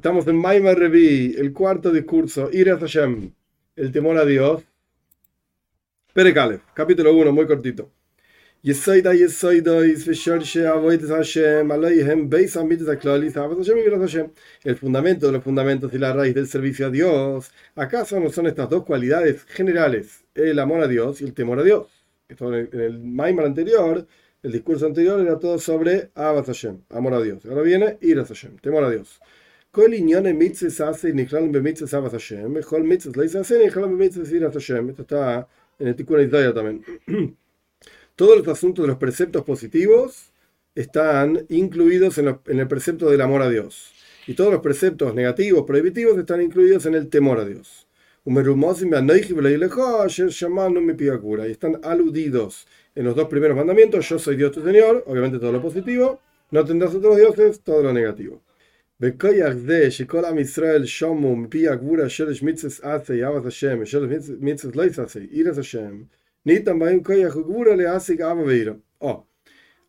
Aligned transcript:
Estamos 0.00 0.26
en 0.28 0.36
Maimar 0.36 0.78
Revi, 0.78 1.34
el 1.36 1.52
cuarto 1.52 1.92
discurso, 1.92 2.48
Ira 2.50 2.78
Hashem, 2.78 3.34
el 3.76 3.92
temor 3.92 4.16
a 4.16 4.24
Dios. 4.24 4.62
Perekalev, 6.14 6.62
capítulo 6.72 7.14
1, 7.14 7.30
muy 7.32 7.46
cortito. 7.46 7.92
El 8.62 8.74
fundamento 14.76 15.26
de 15.26 15.32
los 15.32 15.44
fundamentos 15.44 15.92
y 15.92 15.98
la 15.98 16.14
raíz 16.14 16.34
del 16.34 16.46
servicio 16.46 16.86
a 16.86 16.90
Dios, 16.90 17.52
¿acaso 17.74 18.18
no 18.20 18.30
son 18.30 18.46
estas 18.46 18.70
dos 18.70 18.86
cualidades 18.86 19.44
generales, 19.44 20.24
el 20.34 20.58
amor 20.60 20.80
a 20.80 20.88
Dios 20.88 21.20
y 21.20 21.24
el 21.26 21.34
temor 21.34 21.58
a 21.58 21.62
Dios? 21.62 21.88
Esto 22.26 22.54
en 22.54 22.70
el 22.72 23.00
Maimar 23.00 23.44
anterior, 23.44 24.06
el 24.42 24.52
discurso 24.52 24.86
anterior 24.86 25.20
era 25.20 25.38
todo 25.38 25.58
sobre 25.58 26.10
Abbas 26.14 26.46
Hashem, 26.46 26.84
amor 26.88 27.12
a 27.12 27.20
Dios. 27.20 27.44
Ahora 27.44 27.60
viene 27.60 27.98
Ira 28.00 28.24
Hashem, 28.24 28.56
temor 28.60 28.84
a 28.84 28.90
Dios. 28.90 29.20
כל 29.71 29.93
עניין 29.93 30.25
מצווה 30.39 30.89
עשה 30.89 31.07
נכללים 31.13 31.51
במצווה 31.51 31.99
אהבת 31.99 32.13
השם, 32.13 32.53
וכל 32.55 32.83
מצווה 32.83 33.23
לא 33.23 33.29
יעשה 33.29 33.65
נכללים 33.65 33.97
במצווה 33.97 34.37
יראת 34.37 34.55
השם. 34.55 34.89
Esto 34.89 35.01
está 35.01 35.47
en 35.79 35.87
el 35.87 35.95
Tikkun 35.95 36.19
Isaiah 36.21 36.53
también. 36.53 36.81
Todos 38.15 38.37
los 38.37 38.47
asuntos 38.47 38.83
de 38.83 38.87
los 38.87 38.97
preceptos 38.97 39.43
positivos 39.43 40.31
están 40.75 41.45
incluidos 41.49 42.17
en, 42.17 42.25
lo, 42.25 42.41
en 42.47 42.59
el 42.59 42.67
precepto 42.67 43.09
del 43.09 43.21
amor 43.21 43.41
a 43.41 43.49
Dios. 43.49 43.91
Y 44.27 44.33
todos 44.33 44.51
los 44.51 44.61
preceptos 44.61 45.13
negativos, 45.13 45.65
prohibitivos, 45.65 46.17
están 46.17 46.41
incluidos 46.41 46.85
en 46.85 46.95
el 46.95 47.09
temor 47.09 47.39
a 47.39 47.45
Dios. 47.45 47.87
Y 48.27 48.31
están 51.51 51.79
aludidos 51.83 52.67
en 52.95 53.03
los 53.05 53.15
dos 53.15 53.27
primeros 53.27 53.55
mandamientos, 53.57 54.09
yo 54.09 54.17
soy 54.17 54.35
Dios 54.35 54.51
tu 54.51 54.63
Señor, 54.63 55.03
obviamente 55.05 55.37
todo 55.37 55.51
lo 55.51 55.61
positivo, 55.61 56.21
no 56.49 56.65
tendrás 56.65 56.95
otros 56.95 57.17
dioses, 57.17 57.59
todo 57.59 57.83
lo 57.83 57.93
negativo. 57.93 58.41
בכוח 58.99 59.53
זה 59.53 59.91
שכל 59.91 60.25
עם 60.25 60.39
ישראל 60.39 60.85
שומו 60.85 61.35
מפי 61.35 61.67
הגבורה 61.67 62.09
שלש 62.09 62.43
מצווס 62.43 62.81
עשה 62.83 63.13
אהבת 63.13 63.45
השם 63.45 63.77
ושלש 63.81 64.29
מצווס 64.39 64.75
לא 64.75 64.83
יעשה 64.83 65.19
עירס 65.29 65.57
השם 65.57 66.01
ניתן 66.45 66.79
בהם 66.79 67.03
כוח 67.03 67.35
וגבורה 67.35 67.75
להשיג 67.75 68.21
אבא 68.21 68.41
ועירה. 68.41 68.73
Oh, 69.03 69.25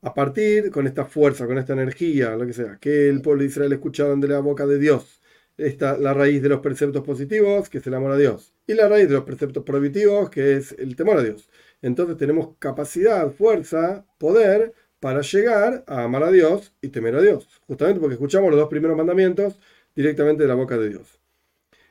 a 0.03 0.15
partir 0.15 0.71
con 0.71 0.87
esta 0.87 1.05
fuerza, 1.05 1.47
con 1.47 1.59
esta 1.59 1.73
energía, 1.73 2.37
lo 2.37 2.47
que 2.47 2.53
sea, 2.53 2.79
que 2.81 3.09
el 3.09 3.23
pueblo 3.23 3.43
de 3.43 3.49
Israel 3.49 3.73
escucharon 3.73 4.21
de 4.21 4.29
la 4.29 4.41
boca 4.41 4.67
de 4.67 4.79
Dios, 4.79 5.23
esta, 5.57 5.97
la 5.99 6.13
raíz 6.15 6.43
de 6.43 6.49
los 6.49 6.61
preceptos 6.61 7.03
positivos, 7.03 7.69
que 7.69 7.79
es 7.79 7.87
el 7.87 7.95
amor 7.95 8.13
a 8.13 8.17
Dios, 8.17 8.55
y 8.67 8.75
la 8.75 8.89
raíz 8.89 9.09
de 9.09 9.15
los 9.15 9.25
preceptos 9.25 9.65
prohibitivos, 9.65 10.31
que 10.31 10.57
es 10.57 10.73
el 10.79 10.97
temor 10.97 11.19
a 11.19 11.23
Dios. 11.23 11.49
Entonces 11.83 12.17
tenemos 12.17 12.57
capacidad, 12.59 13.31
fuerza, 13.33 14.07
poder 14.19 14.75
para 15.02 15.22
llegar 15.22 15.84
a 15.88 16.04
amar 16.04 16.24
a 16.24 16.32
Dios 16.32 16.74
y 16.82 16.90
temer 16.90 17.16
a 17.16 17.22
Dios. 17.22 17.48
Justamente 17.68 18.00
porque 18.00 18.14
escuchamos 18.14 18.52
los 18.52 18.60
dos 18.60 18.70
primeros 18.70 18.96
mandamientos 18.96 19.60
directamente 19.96 20.44
de 20.44 20.48
la 20.48 20.56
boca 20.56 20.78
de 20.78 20.90
Dios. 20.90 21.20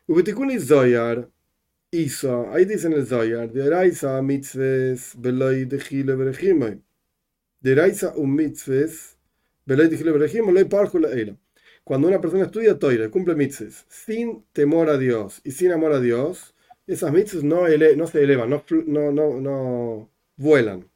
Ubetikuni 0.07 0.59
Zoyar 0.61 1.29
hizo, 1.91 2.51
ahí 2.53 2.65
dice 2.65 2.87
en 2.87 2.95
el 2.95 3.07
Zoyar, 3.07 3.53
de 3.53 3.67
Eraisa 3.67 4.23
mitzves 4.23 5.15
beloi 5.19 5.65
de 5.65 5.81
gile 5.81 6.15
berejimoy. 6.15 6.83
De 7.61 7.73
Eraisa 7.73 8.15
un 8.17 8.35
mitzves 8.35 9.19
beloi 9.67 9.89
de 9.89 9.97
gile 9.97 10.13
berejimoy 10.13 10.55
loy 10.55 10.65
parjula 10.65 11.11
eila. 11.11 11.37
Cuando 11.85 12.09
una 12.09 12.21
persona 12.21 12.45
estudia 12.45 12.79
Toira, 12.79 13.11
cumple 13.11 13.35
mitzves, 13.35 13.87
sin 13.89 14.45
temor 14.53 14.89
a 14.89 14.99
Dios 14.99 15.41
y 15.45 15.51
sin 15.51 15.73
amor 15.73 15.93
a 15.93 16.01
Dios, 16.01 16.55
esas 16.87 17.13
mitzves 17.13 17.43
no, 17.43 17.67
ele, 17.67 17.97
no 17.97 18.07
se 18.07 18.23
elevan, 18.23 18.51
no, 18.51 18.63
no, 18.87 19.11
no, 19.13 19.41
no 19.41 20.11
vuelan. 20.37 20.90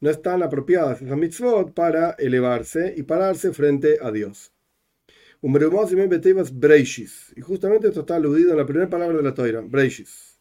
No 0.00 0.10
están 0.10 0.42
apropiadas 0.42 1.00
esas 1.00 1.16
mitzvot 1.16 1.72
para 1.72 2.16
elevarse 2.18 2.92
y 2.96 3.04
pararse 3.04 3.52
frente 3.52 3.98
a 4.02 4.10
Dios. 4.10 4.52
Y 7.36 7.40
justamente 7.40 7.86
esto 7.86 8.00
está 8.00 8.16
aludido 8.16 8.50
en 8.50 8.56
la 8.56 8.66
primera 8.66 8.90
palabra 8.90 9.16
de 9.16 9.22
la 9.22 9.32
Torah, 9.32 9.60
Breishis. 9.60 10.40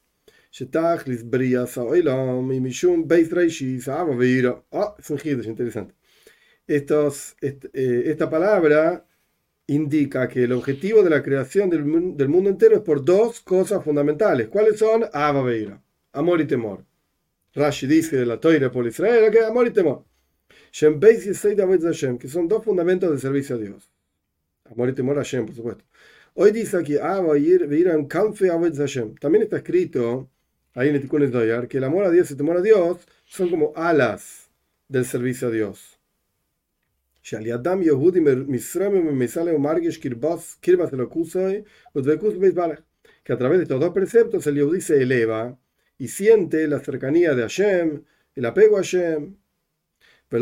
Ah, 4.71 4.95
es 4.97 5.09
un 5.11 5.19
interesante. 5.45 5.93
Estos, 6.65 7.35
eh, 7.41 8.03
esta 8.05 8.29
palabra 8.31 9.05
indica 9.67 10.27
que 10.27 10.45
el 10.45 10.53
objetivo 10.53 11.03
de 11.03 11.11
la 11.11 11.21
creación 11.21 11.69
del, 11.69 11.85
mundo 11.85 12.49
entero 12.49 12.75
es 12.75 12.81
por 12.81 13.05
dos 13.05 13.41
cosas 13.41 13.83
fundamentales. 13.83 14.47
¿Cuáles 14.47 14.79
son? 14.79 15.05
Abba 15.13 15.43
amor 16.15 16.41
y 16.41 16.47
temor. 16.47 16.83
Rashi 17.53 17.87
dice 17.87 18.17
de 18.17 18.25
la 18.25 18.39
Toira 18.39 18.71
por 18.71 18.87
Israel 18.87 19.31
que 19.31 19.39
amor 19.41 19.67
y 19.67 19.71
temor. 19.71 20.03
Que 20.71 22.27
son 22.27 22.47
dos 22.47 22.63
fundamentos 22.63 23.09
del 23.09 23.19
servicio 23.19 23.55
a 23.55 23.59
Dios. 23.59 23.91
Amor 24.65 24.89
y 24.89 24.93
temor 24.93 25.17
a 25.17 25.21
Hashem, 25.21 25.45
por 25.45 25.55
supuesto. 25.55 25.83
Hoy 26.33 26.51
dice 26.51 26.77
aquí, 26.77 26.95
también 29.19 29.43
está 29.43 29.57
escrito 29.57 30.29
ahí 30.73 30.89
en 30.89 30.95
el 30.95 31.01
Tikkun 31.01 31.31
Doyar 31.31 31.67
que 31.67 31.77
el 31.77 31.83
amor 31.85 32.03
a 32.03 32.11
Dios 32.11 32.29
y 32.29 32.33
el 32.33 32.37
temor 32.37 32.57
a 32.57 32.61
Dios 32.61 33.07
son 33.25 33.49
como 33.49 33.71
alas 33.75 34.49
del 34.89 35.05
servicio 35.05 35.47
a 35.47 35.51
Dios. 35.51 35.97
Que 43.23 43.33
a 43.33 43.37
través 43.37 43.57
de 43.57 43.63
estos 43.63 43.79
dos 43.79 43.93
preceptos 43.93 44.45
el 44.47 44.55
Yehudi 44.55 44.81
se 44.81 45.01
eleva 45.01 45.57
y 45.97 46.07
siente 46.07 46.67
la 46.67 46.79
cercanía 46.79 47.35
de 47.35 47.43
Hashem, 47.43 48.03
el 48.35 48.45
apego 48.45 48.77
a 48.77 48.83
Hashem. 48.83 49.37
Por 50.27 50.41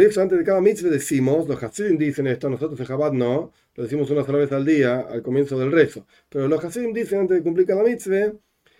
eso, 0.00 0.22
antes 0.22 0.38
de 0.38 0.44
cada 0.44 0.60
mitzvah 0.60 0.90
decimos, 0.90 1.48
los 1.48 1.62
Hasidim 1.62 1.98
dicen 1.98 2.26
esto, 2.28 2.48
nosotros 2.48 2.80
en 2.80 2.86
Chabad 2.86 3.12
no, 3.12 3.52
lo 3.74 3.82
decimos 3.82 4.10
una 4.10 4.24
sola 4.24 4.38
vez 4.38 4.52
al 4.52 4.64
día, 4.64 5.00
al 5.00 5.22
comienzo 5.22 5.58
del 5.58 5.72
rezo. 5.72 6.06
Pero 6.28 6.48
los 6.48 6.64
Hasidim 6.64 6.92
dicen 6.92 7.20
antes 7.20 7.38
de 7.38 7.42
cumplir 7.42 7.66
cada 7.66 7.82
mitzvah 7.82 8.32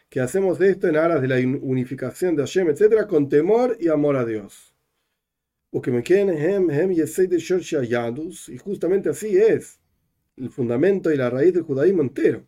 que 0.09 0.21
hacemos 0.21 0.61
esto 0.61 0.89
en 0.89 0.97
aras 0.97 1.21
de 1.21 1.29
la 1.29 1.37
unificación 1.37 2.37
de 2.37 2.43
Hashem, 2.43 2.69
etc., 2.71 3.07
con 3.09 3.29
temor 3.29 3.77
y 3.81 3.89
amor 3.89 4.17
a 4.17 4.25
Dios. 4.25 4.75
Y 8.49 8.59
justamente 8.59 9.09
así 9.09 9.37
es 9.37 9.81
el 10.37 10.51
fundamento 10.51 11.13
y 11.13 11.17
la 11.17 11.31
raíz 11.31 11.55
del 11.55 11.63
judaísmo 11.63 12.03
entero. 12.03 12.45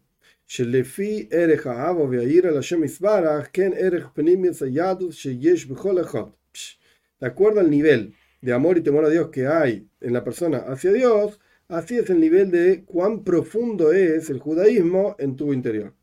De 7.20 7.26
acuerdo 7.26 7.60
al 7.60 7.70
nivel 7.70 8.14
de 8.40 8.52
amor 8.52 8.78
y 8.78 8.82
temor 8.82 9.04
a 9.04 9.08
Dios 9.08 9.30
que 9.30 9.46
hay 9.46 9.88
en 10.00 10.12
la 10.12 10.22
persona 10.22 10.58
hacia 10.58 10.92
Dios, 10.92 11.40
así 11.68 11.96
es 11.96 12.10
el 12.10 12.20
nivel 12.20 12.50
de 12.50 12.84
cuán 12.84 13.24
profundo 13.24 13.92
es 13.92 14.30
el 14.30 14.38
judaísmo 14.38 15.16
en 15.18 15.34
tu 15.36 15.52
interior. 15.52 15.94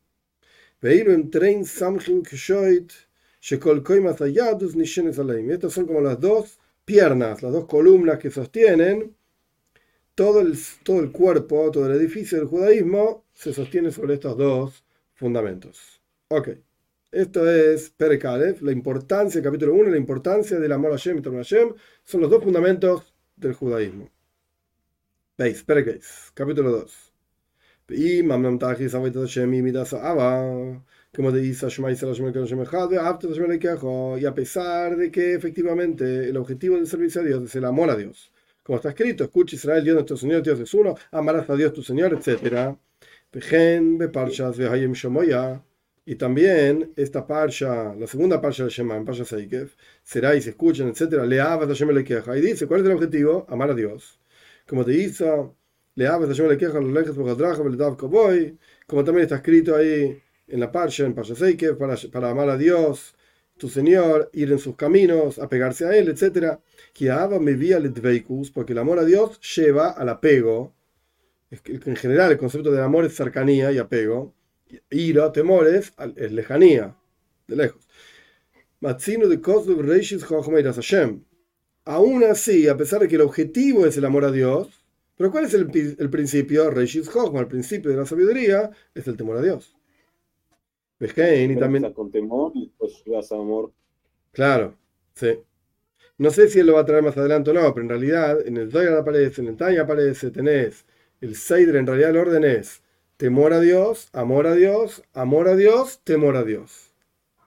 Estas 5.50 5.72
son 5.72 5.86
como 5.86 6.00
las 6.02 6.20
dos 6.20 6.58
piernas, 6.84 7.42
las 7.42 7.52
dos 7.52 7.66
columnas 7.66 8.18
que 8.18 8.30
sostienen 8.30 9.14
todo 10.14 10.40
el, 10.40 10.56
todo 10.82 11.00
el 11.00 11.10
cuerpo, 11.10 11.70
todo 11.70 11.86
el 11.86 12.00
edificio 12.00 12.38
del 12.38 12.46
judaísmo 12.46 13.24
se 13.32 13.52
sostiene 13.52 13.90
sobre 13.90 14.14
estos 14.14 14.36
dos 14.36 14.84
fundamentos. 15.14 16.00
Ok, 16.28 16.50
esto 17.10 17.50
es 17.50 17.90
Perekalev, 17.90 18.62
la 18.62 18.72
importancia, 18.72 19.42
capítulo 19.42 19.74
1, 19.74 19.90
la 19.90 19.96
importancia 19.96 20.58
del 20.58 20.72
amor 20.72 20.92
a 20.92 20.96
Hashem 20.96 21.18
y 21.18 21.22
Hashem, 21.22 21.74
son 22.04 22.20
los 22.20 22.30
dos 22.30 22.42
fundamentos 22.42 23.14
del 23.36 23.54
judaísmo. 23.54 24.10
Veis, 25.36 25.62
Perekalev, 25.64 26.04
capítulo 26.34 26.70
2. 26.70 27.12
Como 31.14 31.30
dice 31.32 31.66
y 34.18 34.24
a 34.24 34.34
pesar 34.34 34.96
de 34.96 35.10
que 35.10 35.34
efectivamente 35.34 36.28
el 36.28 36.36
objetivo 36.36 36.76
del 36.76 36.86
servicio 36.86 37.20
a 37.20 37.24
Dios 37.24 37.42
es 37.44 37.54
el 37.56 37.64
amor 37.66 37.90
a 37.90 37.96
Dios 37.96 38.32
como 38.64 38.76
está 38.78 38.88
escrito, 38.88 39.24
escucha 39.24 39.56
Israel, 39.56 39.84
Dios 39.84 39.94
nuestro 39.94 40.16
Señor, 40.16 40.42
Dios 40.42 40.58
es 40.58 40.72
uno, 40.74 40.96
amarás 41.12 41.48
a 41.50 41.54
Dios 41.54 41.72
tu 41.72 41.82
Señor, 41.82 42.14
etc. 42.14 42.74
Y 46.06 46.16
también 46.16 46.92
esta 46.96 47.26
parsha, 47.26 47.94
la 47.94 48.06
segunda 48.06 48.40
parsha 48.40 48.64
de 48.64 48.70
Shema, 48.70 48.96
en 48.96 49.04
parsha 49.04 49.24
Seikev, 49.24 49.70
será 50.02 50.34
y 50.34 50.40
se 50.40 50.50
escuchan, 50.50 50.88
etc. 50.88 51.24
Le 51.26 51.40
abas 51.40 51.80
a 51.80 51.84
le 51.84 52.04
queja. 52.04 52.36
Y 52.36 52.40
dice, 52.40 52.66
¿cuál 52.66 52.80
es 52.80 52.86
el 52.86 52.92
objetivo? 52.92 53.46
Amar 53.48 53.70
a 53.70 53.74
Dios. 53.74 54.18
Como 54.66 54.84
te 54.84 54.94
hizo, 54.94 55.56
le 55.94 56.06
abas 56.06 56.38
a 56.38 56.42
le 56.42 56.56
queja, 56.56 56.80
los 56.80 56.92
lejes 56.92 57.14
como 57.14 59.04
también 59.04 59.24
está 59.24 59.36
escrito 59.36 59.76
ahí 59.76 60.18
en 60.48 60.60
la 60.60 60.72
parsha, 60.72 61.04
en 61.04 61.14
parsha 61.14 61.34
Seikev, 61.34 61.76
para, 61.76 61.96
para 62.10 62.30
amar 62.30 62.48
a 62.48 62.56
Dios 62.56 63.14
tu 63.56 63.68
Señor, 63.68 64.30
ir 64.32 64.52
en 64.52 64.58
sus 64.58 64.76
caminos, 64.76 65.38
apegarse 65.38 65.86
a 65.86 65.96
Él, 65.96 66.08
etc. 66.08 66.58
Porque 68.52 68.72
el 68.72 68.78
amor 68.78 68.98
a 68.98 69.04
Dios 69.04 69.40
lleva 69.56 69.90
al 69.90 70.08
apego. 70.08 70.74
En 71.50 71.96
general, 71.96 72.32
el 72.32 72.38
concepto 72.38 72.72
de 72.72 72.82
amor 72.82 73.04
es 73.04 73.14
cercanía 73.14 73.70
y 73.72 73.78
apego. 73.78 74.34
Ira, 74.90 75.30
temores, 75.32 75.92
es 76.16 76.32
lejanía, 76.32 76.96
de 77.46 77.56
lejos. 77.56 77.88
De. 78.80 79.40
Aún 81.86 82.24
así, 82.24 82.68
a 82.68 82.76
pesar 82.76 83.00
de 83.00 83.08
que 83.08 83.14
el 83.14 83.20
objetivo 83.20 83.86
es 83.86 83.96
el 83.96 84.04
amor 84.04 84.24
a 84.24 84.32
Dios, 84.32 84.84
pero 85.16 85.30
¿cuál 85.30 85.44
es 85.44 85.54
el, 85.54 85.96
el 85.98 86.10
principio? 86.10 86.70
Reishis 86.70 87.10
Chochma, 87.10 87.40
el 87.40 87.46
principio 87.46 87.90
de 87.90 87.98
la 87.98 88.06
sabiduría, 88.06 88.70
es 88.94 89.06
el 89.06 89.16
temor 89.16 89.36
a 89.36 89.42
Dios. 89.42 89.76
Y 91.04 91.56
también... 91.56 91.92
Con 91.92 92.10
temor 92.10 92.52
y 92.54 92.72
después 92.78 93.32
amor. 93.32 93.72
Claro, 94.32 94.74
sí. 95.14 95.38
No 96.16 96.30
sé 96.30 96.48
si 96.48 96.60
él 96.60 96.66
lo 96.66 96.74
va 96.74 96.80
a 96.80 96.84
traer 96.84 97.02
más 97.02 97.16
adelante 97.16 97.50
o 97.50 97.54
no, 97.54 97.74
pero 97.74 97.82
en 97.82 97.88
realidad 97.88 98.46
en 98.46 98.56
el 98.56 98.70
Zohar 98.70 98.94
aparece, 98.94 99.40
en 99.40 99.48
el 99.48 99.56
Tanya 99.56 99.82
aparece, 99.82 100.30
tenés 100.30 100.84
el 101.20 101.34
Seidre, 101.34 101.78
en 101.78 101.86
realidad 101.86 102.10
el 102.10 102.18
orden 102.18 102.44
es 102.44 102.82
temor 103.16 103.52
a 103.52 103.60
Dios, 103.60 104.08
amor 104.12 104.46
a 104.46 104.54
Dios, 104.54 105.02
amor 105.12 105.48
a 105.48 105.56
Dios, 105.56 106.00
temor 106.04 106.36
a 106.36 106.44
Dios. 106.44 106.92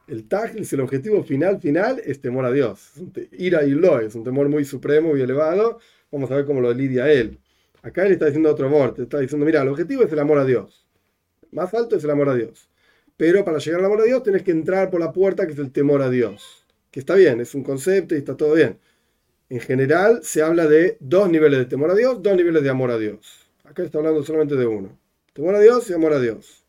El 0.07 0.25
es 0.55 0.71
el 0.71 0.79
objetivo 0.79 1.21
final, 1.23 1.59
final, 1.59 2.01
es 2.05 2.21
temor 2.21 2.45
a 2.45 2.51
Dios. 2.51 2.93
Ira 3.33 3.65
y 3.65 3.71
lo 3.71 3.99
es 3.99 4.15
un 4.15 4.23
temor 4.23 4.47
muy 4.47 4.63
supremo 4.63 5.17
y 5.17 5.21
elevado. 5.21 5.79
Vamos 6.11 6.31
a 6.31 6.35
ver 6.35 6.45
cómo 6.45 6.61
lo 6.61 6.73
lidia 6.73 7.11
él. 7.11 7.39
Acá 7.83 8.05
él 8.05 8.13
está 8.13 8.25
diciendo 8.25 8.49
otro 8.49 8.93
te 8.93 9.03
está 9.03 9.19
diciendo, 9.19 9.45
mira, 9.45 9.61
el 9.61 9.67
objetivo 9.67 10.03
es 10.03 10.11
el 10.11 10.19
amor 10.19 10.39
a 10.39 10.45
Dios. 10.45 10.87
Más 11.51 11.73
alto 11.73 11.97
es 11.97 12.03
el 12.05 12.11
amor 12.11 12.29
a 12.29 12.35
Dios. 12.35 12.69
Pero 13.17 13.43
para 13.43 13.57
llegar 13.57 13.79
al 13.81 13.87
amor 13.87 14.01
a 14.01 14.05
Dios 14.05 14.23
tienes 14.23 14.43
que 14.43 14.51
entrar 14.51 14.89
por 14.89 14.99
la 14.99 15.11
puerta 15.11 15.45
que 15.45 15.53
es 15.53 15.59
el 15.59 15.71
temor 15.71 16.01
a 16.01 16.09
Dios 16.09 16.67
que 16.91 17.01
está 17.01 17.15
bien, 17.15 17.39
es 17.41 17.53
un 17.53 17.63
concepto 17.63 18.15
y 18.15 18.17
está 18.17 18.35
todo 18.35 18.55
bien. 18.55 18.79
En 19.49 19.59
general 19.59 20.21
se 20.23 20.41
habla 20.41 20.65
de 20.67 20.97
dos 20.99 21.29
niveles 21.29 21.59
de 21.59 21.65
temor 21.65 21.91
a 21.91 21.95
Dios, 21.95 22.23
dos 22.23 22.35
niveles 22.35 22.63
de 22.63 22.69
amor 22.69 22.89
a 22.91 22.97
Dios. 22.97 23.47
Acá 23.63 23.83
está 23.83 23.99
hablando 23.99 24.23
solamente 24.23 24.55
de 24.55 24.65
uno. 24.65 24.97
Temor 25.33 25.53
a 25.53 25.59
Dios 25.59 25.87
y 25.89 25.93
amor 25.93 26.13
a 26.13 26.19
Dios. 26.19 26.65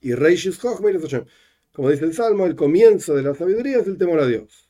Y 0.00 0.14
Reishis 0.14 0.58
como 0.58 1.90
dice 1.90 2.04
el 2.04 2.14
Salmo, 2.14 2.46
el 2.46 2.56
comienzo 2.56 3.14
de 3.14 3.22
la 3.22 3.34
sabiduría 3.34 3.80
es 3.80 3.86
el 3.86 3.98
temor 3.98 4.20
a 4.20 4.26
Dios. 4.26 4.68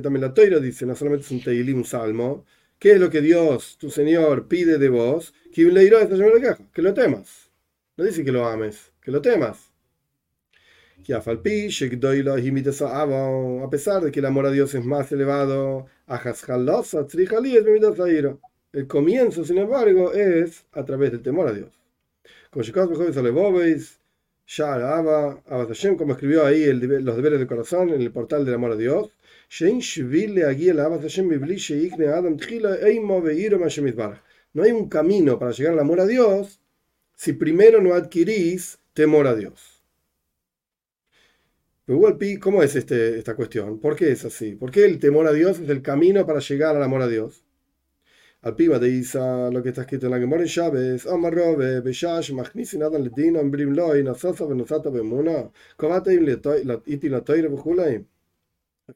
También 0.00 0.20
la 0.20 0.34
Toira 0.34 0.58
dice, 0.58 0.86
no 0.86 0.94
solamente 0.94 1.26
es 1.26 1.30
un 1.30 1.42
teilim, 1.42 1.78
un 1.78 1.84
salmo, 1.84 2.44
¿qué 2.78 2.92
es 2.92 3.00
lo 3.00 3.10
que 3.10 3.20
Dios, 3.20 3.76
tu 3.78 3.90
Señor, 3.90 4.48
pide 4.48 4.78
de 4.78 4.88
vos? 4.88 5.34
Que 6.74 6.82
lo 6.82 6.92
temas. 6.92 7.48
No 7.96 8.04
dice 8.04 8.22
que 8.22 8.30
lo 8.30 8.46
ames, 8.46 8.92
que 9.00 9.10
lo 9.10 9.22
temas. 9.22 9.72
A 13.64 13.70
pesar 13.70 14.02
de 14.02 14.12
que 14.12 14.18
el 14.18 14.26
amor 14.26 14.44
a 14.44 14.50
Dios 14.50 14.74
es 14.74 14.84
más 14.84 15.10
elevado, 15.12 15.86
el 18.72 18.86
comienzo, 18.86 19.44
sin 19.46 19.56
embargo, 19.56 20.12
es 20.12 20.66
a 20.72 20.84
través 20.84 21.12
del 21.12 21.22
temor 21.22 21.48
a 21.48 21.52
Dios. 21.52 21.72
Como 22.50 22.62
escribió 26.12 26.44
ahí 26.44 26.70
los 26.70 27.16
deberes 27.16 27.38
del 27.38 27.48
corazón 27.48 27.88
en 27.88 28.02
el 28.02 28.10
portal 28.10 28.44
del 28.44 28.54
amor 28.56 28.72
a 28.72 28.76
Dios, 28.76 29.10
no 34.56 34.62
hay 34.62 34.72
un 34.72 34.88
camino 34.88 35.38
para 35.38 35.50
llegar 35.50 35.74
al 35.74 35.80
amor 35.80 36.00
a 36.00 36.06
Dios 36.06 36.62
si 37.14 37.34
primero 37.34 37.82
no 37.82 37.92
adquirís 37.92 38.78
temor 38.94 39.26
a 39.26 39.34
Dios. 39.34 39.84
¿cómo 42.40 42.62
es 42.62 42.74
este, 42.74 43.18
esta 43.18 43.36
cuestión? 43.36 43.78
¿Por 43.78 43.96
qué 43.96 44.12
es 44.12 44.24
así? 44.24 44.54
¿Por 44.54 44.70
qué 44.70 44.86
el 44.86 44.98
temor 44.98 45.26
a 45.26 45.34
Dios 45.34 45.58
es 45.58 45.68
el 45.68 45.82
camino 45.82 46.24
para 46.24 46.40
llegar 46.40 46.74
al 46.74 46.82
amor 46.82 47.02
a 47.02 47.06
Dios? 47.06 47.44
Al 48.40 48.56
piba 48.56 48.78
de 48.78 48.88
Isa, 48.88 49.50
lo 49.50 49.62
que 49.62 49.68
está 49.68 49.82
escrito 49.82 50.06
en 50.06 50.12
la 50.12 50.18
Gemora 50.18 50.40
en 50.40 50.48
Chávez, 50.48 51.04
Omar 51.04 51.34
Robe, 51.34 51.80
Beshash, 51.82 52.32
Magnisin 52.32 52.82
Adam 52.82 53.02
Ledino, 53.02 53.44
Brim 53.44 53.74
Loi, 53.74 54.02
Nasasa, 54.02 54.46
Benosata, 54.46 54.88
Bemuna, 54.88 55.50
Kovata 55.76 56.10
Im 56.10 56.26
Iti 56.86 57.10
la 57.10 57.20
Toire, 57.20 57.48
Bujulai. 57.48 58.06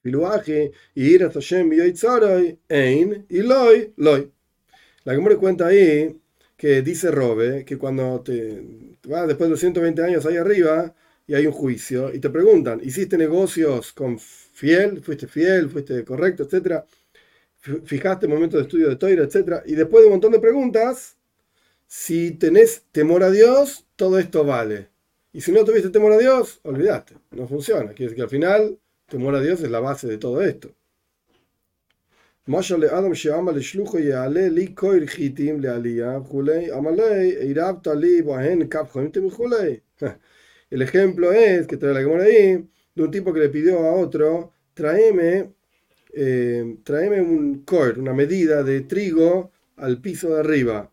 Piluaje, 0.01 0.73
Ir 0.95 1.25
hasta 1.25 1.41
Shem, 1.41 1.71
Yoitzaroi, 1.71 2.59
Ein, 2.71 3.27
y 3.29 3.43
Loi, 3.43 3.93
Loi. 3.97 4.40
La 5.05 5.15
Gemora 5.15 5.37
cuenta 5.37 5.67
ahí 5.67 6.21
que 6.57 6.83
dice 6.83 7.11
Robe 7.11 7.65
que 7.65 7.79
cuando 7.79 8.21
te 8.21 8.63
va 9.11 9.27
después 9.27 9.49
de 9.49 9.51
los 9.51 9.61
120 9.61 10.03
años 10.03 10.27
ahí 10.27 10.37
arriba, 10.37 10.95
y 11.31 11.35
hay 11.35 11.47
un 11.47 11.53
juicio 11.53 12.13
y 12.13 12.19
te 12.19 12.29
preguntan, 12.29 12.81
¿hiciste 12.83 13.17
negocios 13.17 13.93
con 13.93 14.19
fiel? 14.19 15.01
¿Fuiste 15.01 15.29
fiel? 15.29 15.71
¿Fuiste 15.71 16.05
correcto? 16.05 16.43
Etcétera. 16.43 16.85
¿Fijaste 17.85 18.27
momento 18.27 18.57
de 18.57 18.65
estudio 18.65 18.89
de 18.89 18.97
Toira? 18.97 19.23
Etcétera. 19.23 19.63
Y 19.65 19.77
después 19.77 20.03
de 20.03 20.09
un 20.09 20.15
montón 20.15 20.33
de 20.33 20.41
preguntas, 20.41 21.17
si 21.87 22.33
tenés 22.33 22.83
temor 22.91 23.23
a 23.23 23.31
Dios, 23.31 23.87
todo 23.95 24.19
esto 24.19 24.45
vale. 24.45 24.89
Y 25.33 25.41
si 25.43 25.53
no 25.53 25.65
tuviste 25.65 25.91
temor 25.91 26.15
a 26.15 26.19
Dios, 26.19 26.59
olvidaste. 26.65 27.15
No 27.31 27.47
funciona. 27.47 27.93
Quiere 27.93 28.07
decir 28.07 28.17
que 28.17 28.23
al 28.23 28.29
final, 28.29 28.81
temor 29.07 29.37
a 29.37 29.41
Dios 29.41 29.63
es 29.63 29.71
la 29.71 29.79
base 29.79 30.09
de 30.09 30.19
todo 30.19 30.43
esto. 30.43 30.75
El 40.71 40.83
ejemplo 40.83 41.31
es, 41.31 41.69
que 41.69 41.77
trae 41.77 41.95
la 41.95 42.01
Gemora 42.01 42.25
ahí, 42.25 42.69
de 42.97 43.03
un 43.05 43.11
tipo 43.13 43.33
que 43.33 43.39
le 43.39 43.51
pidió 43.51 43.79
a 43.87 43.93
otro, 43.93 44.53
tráeme, 44.75 45.53
eh, 46.13 46.77
tráeme 46.83 47.23
un 47.23 47.63
core, 47.65 48.01
una 48.01 48.15
medida 48.15 48.65
de 48.65 48.81
trigo 48.81 49.53
al 49.77 50.01
piso 50.01 50.35
de 50.35 50.41
arriba. 50.41 50.91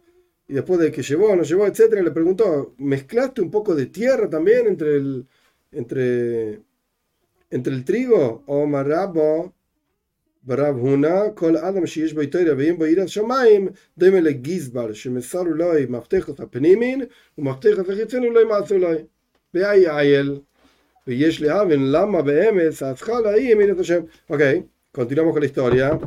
Y 0.48 0.54
después 0.54 0.80
de 0.80 0.92
que 0.92 1.02
llevó, 1.02 1.36
no 1.36 1.42
llevó, 1.42 1.66
etcétera, 1.66 2.04
le 2.04 2.12
preguntó, 2.12 2.76
¿mezclaste 2.78 3.42
un 3.42 3.50
poco 3.50 3.74
de 3.74 3.88
tierra 3.88 4.30
también 4.30 4.68
entre 4.68 4.98
el, 4.98 5.26
entre, 5.72 6.62
entre 7.50 7.74
el 7.74 7.84
trigo? 7.84 8.44
O 8.46 8.68
marabo, 8.68 9.56
ברב 10.47 10.77
הונא, 10.77 11.21
כל 11.35 11.57
אדם 11.57 11.87
שיש 11.87 12.13
בו 12.13 12.21
תוירה 12.31 12.55
ואם 12.59 12.79
בו 12.79 12.87
יראת 12.87 13.09
שמיים, 13.09 13.69
דומה 13.99 14.21
לגזבר, 14.21 14.93
שמסרו 14.93 15.45
לו 15.45 15.71
מפתחות 15.89 16.41
הפנימין, 16.41 17.05
ומפתחות 17.39 17.89
החיצון 17.89 18.23
לא 18.23 18.41
ימעשו 18.41 18.79
לו. 18.79 18.89
Ok, 24.29 24.43
continuamos 24.93 25.33
con 25.33 25.41
la 25.41 25.47
historia. 25.47 26.01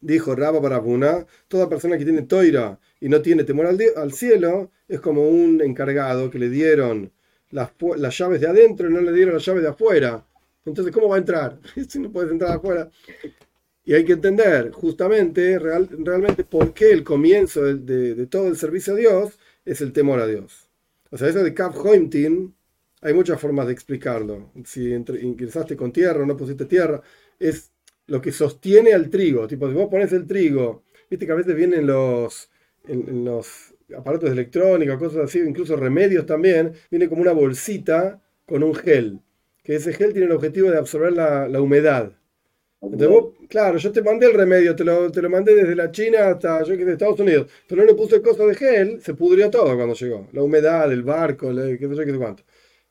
Dijo 0.00 0.36
Rabba 0.36 0.60
Barabuna, 0.60 1.26
toda 1.48 1.68
persona 1.68 1.98
que 1.98 2.04
tiene 2.04 2.22
toira 2.22 2.78
y 3.00 3.08
no 3.08 3.20
tiene 3.20 3.42
temor 3.42 3.66
al, 3.66 4.12
cielo 4.12 4.70
es 4.86 5.00
como 5.00 5.28
un 5.28 5.60
encargado 5.60 6.30
que 6.30 6.38
le 6.38 6.50
dieron 6.50 7.10
las, 7.50 7.72
llaves 8.16 8.40
de 8.40 8.46
adentro 8.46 8.88
y 8.88 8.92
no 8.92 9.00
le 9.00 9.12
dieron 9.12 9.34
las 9.34 9.44
llaves 9.44 9.62
de 9.62 9.68
afuera. 9.70 10.24
Entonces, 10.64 10.94
¿cómo 10.94 11.08
va 11.08 11.16
a 11.16 11.18
entrar? 11.18 11.58
Si 11.88 11.98
no 11.98 12.12
puedes 12.12 12.30
entrar 12.30 12.52
afuera. 12.52 12.90
Y 13.85 13.93
hay 13.93 14.05
que 14.05 14.13
entender 14.13 14.71
justamente, 14.71 15.59
realmente, 15.59 16.43
por 16.43 16.73
qué 16.73 16.91
el 16.91 17.03
comienzo 17.03 17.63
de, 17.63 18.27
todo 18.27 18.47
el 18.47 18.55
servicio 18.55 18.93
a 18.93 18.97
Dios 18.97 19.39
es 19.65 19.81
el 19.81 19.91
temor 19.91 20.19
a 20.19 20.27
Dios. 20.27 20.69
O 21.09 21.17
sea, 21.17 21.27
eso 21.27 21.43
de 21.43 21.53
Kaf 21.53 21.77
Hoimtin 21.77 22.53
hay 23.01 23.13
muchas 23.13 23.39
formas 23.39 23.67
de 23.67 23.73
explicarlo. 23.73 24.51
Si 24.65 24.93
ingresaste 24.93 25.75
con 25.75 25.91
tierra 25.91 26.23
o 26.23 26.25
no 26.25 26.37
pusiste 26.37 26.65
tierra, 26.65 27.01
es 27.37 27.71
lo 28.07 28.21
que 28.21 28.31
sostiene 28.31 28.93
al 28.93 29.09
trigo. 29.09 29.47
Tipo, 29.47 29.67
si 29.67 29.73
vos 29.73 29.89
pones 29.89 30.13
el 30.13 30.25
trigo, 30.25 30.83
viste 31.09 31.25
que 31.25 31.31
a 31.31 31.35
veces 31.35 31.55
vienen 31.55 31.85
los, 31.85 32.49
en, 32.87 33.25
los 33.25 33.73
aparatos 33.95 34.31
electrónicos, 34.31 34.97
cosas 34.97 35.25
así, 35.25 35.39
incluso 35.39 35.75
remedios 35.75 36.25
también, 36.25 36.73
viene 36.89 37.09
como 37.09 37.21
una 37.21 37.33
bolsita 37.33 38.21
con 38.45 38.63
un 38.63 38.73
gel. 38.75 39.19
Que 39.63 39.75
ese 39.75 39.93
gel 39.93 40.11
tiene 40.11 40.27
el 40.27 40.33
objetivo 40.33 40.69
de 40.69 40.77
absorber 40.77 41.13
la, 41.13 41.61
humedad. 41.61 42.13
Entonces 42.83 43.07
vos, 43.09 43.33
claro, 43.49 43.77
yo 43.77 43.91
te 43.91 44.01
mandé 44.01 44.27
el 44.27 44.33
remedio, 44.33 44.75
te 44.75 44.83
lo, 44.83 45.09
te 45.11 45.21
lo 45.21 45.29
mandé 45.29 45.55
desde 45.55 45.75
la 45.75 45.89
China 45.91 46.27
hasta 46.29 46.63
yo 46.63 46.77
que 46.77 46.85
de 46.85 46.93
Estados 46.93 47.19
Unidos, 47.19 47.49
pero 47.67 47.81
no 47.81 47.87
le 47.87 47.95
puse 47.95 48.21
cosas 48.21 48.47
de 48.47 48.55
gel, 48.55 49.01
se 49.01 49.13
pudrió 49.13 49.49
todo 49.49 49.75
cuando 49.75 49.93
llegó. 49.95 50.27
La 50.33 50.43
humedad, 50.43 50.91
el 50.91 51.03
barco, 51.03 51.49
qué 51.55 51.77
sé 51.77 51.95
yo, 51.95 52.05
qué 52.05 52.11
sé 52.11 52.17
cuánto. 52.17 52.43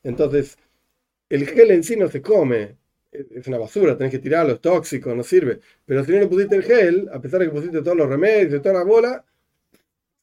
Entonces, 0.03 0.57
el 1.29 1.47
gel 1.49 1.71
en 1.73 1.85
sí 1.85 1.97
no 1.97 2.09
se 2.09 2.23
come, 2.23 2.79
es 3.13 3.47
una 3.49 3.59
basura, 3.59 3.97
tenés 3.97 4.13
que 4.13 4.19
tirarlo, 4.21 4.55
es 4.55 4.61
tóxico, 4.61 5.15
no 5.15 5.23
sirve. 5.23 5.61
Pero 5.85 6.05
si 6.05 6.13
no 6.13 6.19
le 6.21 6.29
pusiste 6.29 6.57
el 6.57 6.63
gel, 6.65 7.09
a 7.13 7.21
pesar 7.21 7.41
de 7.41 7.47
que 7.47 7.53
pusiste 7.53 7.83
todos 7.83 7.97
los 7.97 8.09
remedios, 8.09 8.63
toda 8.63 8.75
la 8.77 8.85
bola, 8.85 9.25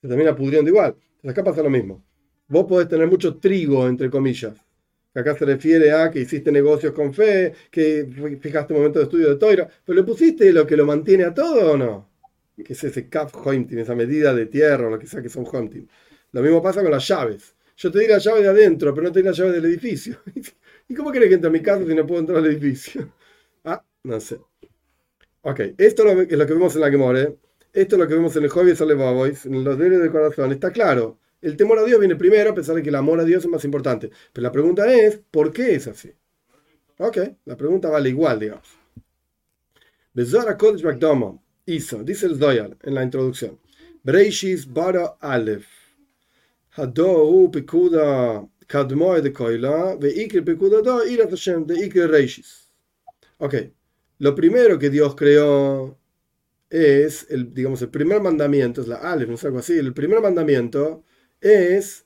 se 0.02 0.08
termina 0.08 0.36
pudriendo 0.36 0.70
igual. 0.70 0.96
Entonces 1.18 1.32
acá 1.32 1.44
pasa 1.44 1.64
lo 1.64 1.70
mismo. 1.70 2.04
Vos 2.48 2.66
podés 2.66 2.88
tener 2.88 3.08
mucho 3.08 3.38
trigo, 3.38 3.88
entre 3.88 4.10
comillas. 4.10 4.54
Acá 5.14 5.36
se 5.36 5.46
refiere 5.46 5.92
a 5.92 6.12
que 6.12 6.20
hiciste 6.20 6.52
negocios 6.52 6.94
con 6.94 7.14
fe, 7.14 7.54
que 7.72 8.08
fijaste 8.40 8.74
un 8.74 8.80
momento 8.80 9.00
de 9.00 9.06
estudio 9.06 9.30
de 9.30 9.36
toira, 9.38 9.68
pero 9.86 9.96
le 9.96 10.04
pusiste 10.04 10.52
lo 10.54 10.68
que 10.68 10.78
lo 10.78 10.86
mantiene 10.86 11.24
a 11.26 11.34
todo 11.34 11.74
o 11.74 11.78
no? 11.78 12.10
Que 12.64 12.74
es 12.74 12.84
ese 12.84 13.10
cap 13.10 13.32
hunting, 13.46 13.78
esa 13.80 13.96
medida 13.96 14.34
de 14.34 14.46
tierra 14.46 14.88
o 14.88 14.90
lo 14.92 15.00
que 15.00 15.08
sea 15.08 15.22
que 15.22 15.30
son 15.30 15.46
hunting. 15.52 15.88
Lo 16.32 16.42
mismo 16.42 16.62
pasa 16.62 16.82
con 16.82 16.92
las 16.92 17.08
llaves. 17.08 17.56
Yo 17.78 17.92
te 17.92 18.00
di 18.00 18.08
la 18.08 18.18
llave 18.20 18.42
de 18.44 18.50
adentro, 18.50 18.94
pero 18.94 19.08
no 19.08 19.12
te 19.12 19.20
di 19.20 19.26
la 19.26 19.32
llave 19.32 19.54
del 19.54 19.66
edificio. 19.66 20.20
¿Y 20.88 20.94
cómo 20.94 21.12
querés 21.12 21.30
que 21.30 21.36
entre 21.36 21.50
a 21.50 21.52
mi 21.52 21.62
casa 21.62 21.86
si 21.86 21.96
no 21.96 22.06
puedo 22.06 22.22
entrar 22.22 22.40
al 22.40 22.46
edificio? 22.48 23.14
Ah, 23.66 23.84
no 24.04 24.22
sé. 24.22 24.40
Ok, 25.42 25.60
esto 25.78 26.08
es 26.08 26.38
lo 26.38 26.46
que 26.48 26.54
vemos 26.54 26.76
en 26.76 26.82
la 26.82 26.90
Gemore. 26.90 27.38
Esto 27.74 27.96
es 27.96 28.00
lo 28.00 28.08
que 28.08 28.14
vemos 28.14 28.36
en 28.36 28.44
el 28.44 28.50
Hobby 28.50 28.74
Boys, 28.74 29.46
en 29.46 29.64
los 29.64 29.78
deberes 29.78 30.00
del 30.00 30.12
corazón. 30.12 30.52
Está 30.52 30.72
claro. 30.72 31.20
El 31.42 31.56
temor 31.56 31.80
a 31.80 31.84
Dios 31.84 32.00
viene 32.00 32.16
primero, 32.16 32.52
a 32.52 32.56
pesar 32.56 32.76
de 32.76 32.84
que 32.84 32.90
el 32.90 32.96
amor 32.96 33.20
a 33.20 33.24
Dios 33.24 33.44
es 33.44 33.50
más 33.50 33.64
importante. 33.64 34.12
Pero 34.34 34.44
la 34.44 34.52
pregunta 34.52 34.92
es, 34.94 35.22
¿por 35.32 35.54
qué 35.54 35.76
es 35.76 35.88
así? 35.88 36.12
Ok, 36.98 37.18
la 37.46 37.56
pregunta 37.56 37.90
vale 37.90 38.10
igual, 38.10 38.40
digamos. 38.40 38.68
Bezora 40.14 40.58
Kodesh 40.58 40.84
Bagdomo 40.84 41.42
hizo, 41.66 42.04
dice 42.04 42.26
el 42.26 42.38
Zoyar 42.38 42.78
en 42.84 42.94
la 42.94 43.04
introducción, 43.04 43.58
Breishis 44.04 44.72
Bara 44.72 45.16
Aleph, 45.20 45.68
Hadou 46.72 47.50
Pekuda 47.52 48.46
Kadmoe 48.68 49.22
de 49.22 49.32
Koila, 49.32 49.96
Veikir 49.96 50.44
Pekuda 50.44 50.82
Do, 50.82 51.06
Irat 51.06 51.30
Hashem, 51.30 51.66
de 51.66 51.86
Ikir 51.86 52.10
Reishis. 52.10 52.70
Ok, 53.38 53.56
lo 54.18 54.36
primero 54.36 54.78
que 54.78 54.90
Dios 54.90 55.16
creó 55.16 55.98
es, 56.70 57.28
el, 57.30 57.54
digamos, 57.54 57.82
el 57.82 57.90
primer 57.90 58.22
mandamiento, 58.22 58.82
es 58.82 58.88
la 58.88 58.98
Aleph, 58.98 59.30
no 59.30 59.36
es 59.36 59.46
algo 59.46 59.60
así, 59.60 59.78
el 59.78 59.94
primer 59.94 60.22
mandamiento 60.22 61.04
es 61.42 62.06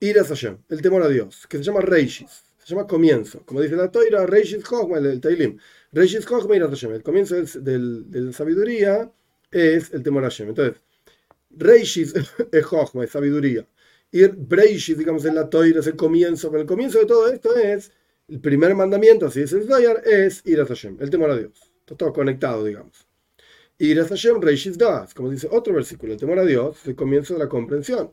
ir 0.00 0.18
a 0.18 0.24
Hashem, 0.24 0.58
el 0.68 0.82
temor 0.82 1.02
a 1.02 1.08
Dios, 1.08 1.46
que 1.46 1.58
se 1.58 1.62
llama 1.62 1.80
Reishis, 1.80 2.42
se 2.58 2.74
llama 2.74 2.86
comienzo. 2.86 3.42
Como 3.44 3.60
dice 3.60 3.76
la 3.76 3.90
Toira, 3.90 4.26
Reishis 4.26 4.64
Chochma, 4.64 4.98
el, 4.98 5.20
Tailim. 5.20 5.58
Reishis 5.92 6.26
Chochma 6.26 6.56
ir 6.56 6.62
a 6.62 6.68
Hashem, 6.68 6.92
el 6.92 7.02
comienzo 7.02 7.36
de 7.36 8.20
la 8.20 8.32
sabiduría 8.32 9.10
es 9.50 9.92
el 9.92 10.02
temor 10.02 10.24
a 10.24 10.26
Hashem. 10.26 10.48
Entonces, 10.48 10.80
Reishis 11.50 12.14
es 12.52 12.66
Chochma, 12.68 13.04
es 13.04 13.10
sabiduría. 13.10 13.66
Y 14.10 14.26
Breishis, 14.26 14.98
digamos, 14.98 15.24
en 15.24 15.36
la 15.36 15.48
Toira 15.48 15.80
es 15.80 15.86
el 15.86 15.96
comienzo, 15.96 16.50
pero 16.50 16.62
el 16.62 16.68
comienzo 16.68 16.98
de 16.98 17.06
todo 17.06 17.32
esto 17.32 17.56
es, 17.56 17.92
el 18.28 18.40
primer 18.40 18.74
mandamiento, 18.74 19.26
así 19.26 19.40
es 19.40 19.52
el 19.52 19.66
Zoyar, 19.66 20.02
es 20.06 20.42
ir 20.46 20.60
a 20.60 20.66
Hashem, 20.66 20.96
el 21.00 21.10
temor 21.10 21.30
a 21.30 21.36
Dios. 21.36 21.72
Está 21.80 21.96
todo 21.96 22.12
conectado, 22.12 22.64
digamos. 22.64 23.06
Ir 23.78 24.00
a 24.00 24.04
Hashem, 24.04 24.40
Reishis 24.40 24.76
Das, 24.76 25.14
como 25.14 25.30
dice 25.30 25.48
otro 25.50 25.74
versículo, 25.74 26.12
el 26.12 26.18
temor 26.18 26.38
a 26.38 26.44
Dios 26.44 26.78
es 26.82 26.88
el 26.88 26.96
comienzo 26.96 27.34
de 27.34 27.40
la 27.40 27.48
comprensión 27.48 28.12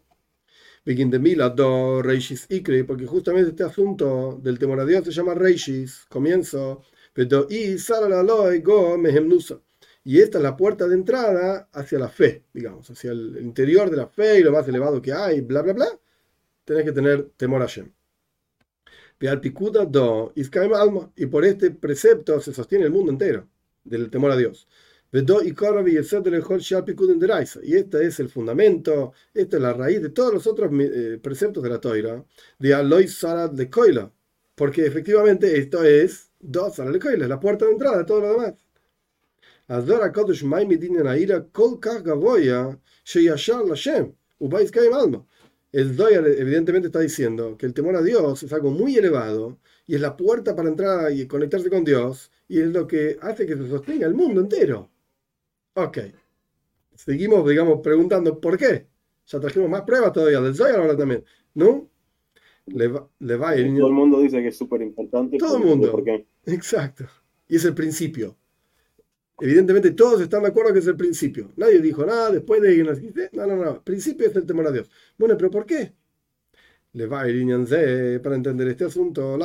de 0.95 1.19
Mila, 1.19 1.49
do 1.49 2.01
Reishis 2.01 2.47
Ikri, 2.49 2.81
porque 2.81 3.05
justamente 3.05 3.51
este 3.51 3.63
asunto 3.63 4.39
del 4.41 4.57
temor 4.57 4.79
a 4.79 4.85
Dios 4.85 5.05
se 5.05 5.11
llama 5.11 5.35
Reishis, 5.35 6.05
comienzo, 6.09 6.81
pero 7.13 7.47
y 7.49 7.77
go 8.61 8.97
Y 10.03 10.19
esta 10.19 10.37
es 10.39 10.43
la 10.43 10.57
puerta 10.57 10.87
de 10.87 10.95
entrada 10.95 11.69
hacia 11.73 11.99
la 11.99 12.09
fe, 12.09 12.43
digamos, 12.51 12.89
hacia 12.89 13.11
el 13.11 13.37
interior 13.39 13.91
de 13.91 13.97
la 13.97 14.07
fe 14.07 14.39
y 14.39 14.43
lo 14.43 14.51
más 14.51 14.67
elevado 14.67 14.99
que 14.99 15.13
hay, 15.13 15.41
bla, 15.41 15.61
bla, 15.61 15.73
bla. 15.73 15.99
Tenés 16.65 16.85
que 16.85 16.91
tener 16.91 17.29
temor 17.37 17.61
a 17.61 17.67
Shem. 17.67 17.91
Y 21.15 21.25
por 21.27 21.45
este 21.45 21.71
precepto 21.71 22.41
se 22.41 22.51
sostiene 22.53 22.85
el 22.85 22.91
mundo 22.91 23.11
entero 23.11 23.47
del 23.83 24.09
temor 24.09 24.31
a 24.31 24.37
Dios. 24.37 24.67
Y 25.11 25.17
este 27.75 28.05
es 28.05 28.19
el 28.19 28.29
fundamento, 28.29 29.13
esta 29.33 29.57
es 29.57 29.61
la 29.63 29.73
raíz 29.73 30.01
de 30.01 30.09
todos 30.09 30.33
los 30.33 30.45
otros 30.45 30.71
eh, 30.79 31.19
preceptos 31.21 31.63
de 31.63 31.69
la 31.69 31.81
Toira, 31.81 32.23
de 32.59 32.73
Aloy 32.75 33.07
Sarat 33.07 33.53
de 33.53 33.69
Koila, 33.69 34.13
porque 34.53 34.85
efectivamente 34.85 35.57
esto 35.57 35.83
es 35.83 36.31
dos 36.39 36.75
Sarat 36.75 36.93
de 36.93 36.99
Koila, 36.99 37.27
la 37.27 37.39
puerta 37.39 37.65
de 37.65 37.71
entrada 37.71 37.97
de 37.97 38.05
todo 38.05 38.21
lo 38.21 38.31
demás. 38.33 38.53
Azora 39.67 40.11
Kodesh 40.11 40.43
Maimidin 40.43 41.03
Naira 41.03 41.45
Kol 41.51 41.79
Sheyashar 43.03 43.65
Lashem 43.65 44.13
Ubais 44.39 44.71
Kaim 44.71 44.93
Alma. 44.93 45.25
El 45.71 45.95
Doyer 45.95 46.25
evidentemente 46.39 46.87
está 46.87 46.99
diciendo 46.99 47.55
que 47.55 47.67
el 47.67 47.75
temor 47.75 47.95
a 47.95 48.01
Dios 48.01 48.41
es 48.41 48.51
algo 48.53 48.71
muy 48.71 48.97
elevado 48.97 49.59
y 49.85 49.93
es 49.93 50.01
la 50.01 50.17
puerta 50.17 50.55
para 50.55 50.69
entrar 50.69 51.11
y 51.11 51.27
conectarse 51.27 51.69
con 51.69 51.83
Dios 51.83 52.31
y 52.47 52.59
es 52.59 52.69
lo 52.69 52.87
que 52.87 53.19
hace 53.21 53.45
que 53.45 53.55
se 53.55 53.69
sostenga 53.69 54.07
el 54.07 54.15
mundo 54.15 54.41
entero. 54.41 54.89
Ok. 55.73 55.97
Seguimos, 56.95 57.47
digamos, 57.47 57.79
preguntando 57.81 58.39
por 58.39 58.57
qué. 58.57 58.87
Ya 59.27 59.39
trajimos 59.39 59.69
más 59.69 59.83
pruebas 59.83 60.11
todavía 60.11 60.41
del 60.41 60.55
Zohar 60.55 60.79
ahora 60.79 60.97
también. 60.97 61.23
¿No? 61.53 61.89
Le 62.65 62.87
va, 62.87 63.09
le 63.19 63.35
va 63.35 63.55
Todo 63.55 63.87
el 63.87 63.93
mundo 63.93 64.19
dice 64.19 64.41
que 64.41 64.49
es 64.49 64.57
súper 64.57 64.81
importante. 64.81 65.37
Todo 65.37 65.57
el 65.57 65.63
mundo. 65.63 65.91
¿Por 65.91 66.03
qué? 66.03 66.27
Exacto. 66.45 67.05
Y 67.47 67.55
es 67.55 67.65
el 67.65 67.73
principio. 67.73 68.37
Evidentemente 69.39 69.91
todos 69.91 70.19
están 70.21 70.43
de 70.43 70.49
acuerdo 70.49 70.73
que 70.73 70.79
es 70.79 70.87
el 70.87 70.97
principio. 70.97 71.51
Nadie 71.55 71.79
dijo 71.79 72.05
nada 72.05 72.31
después 72.31 72.61
de 72.61 72.75
ir 72.75 72.85
No, 73.31 73.47
no, 73.47 73.55
no. 73.55 73.71
El 73.75 73.81
principio 73.81 74.27
es 74.27 74.35
el 74.35 74.45
temor 74.45 74.67
a 74.67 74.71
Dios. 74.71 74.89
Bueno, 75.17 75.37
pero 75.37 75.49
¿por 75.49 75.65
qué? 75.65 75.93
Le 76.93 77.05
va 77.05 77.21
a 77.21 77.25
para 78.21 78.35
entender 78.35 78.67
este 78.67 78.85
asunto. 78.85 79.37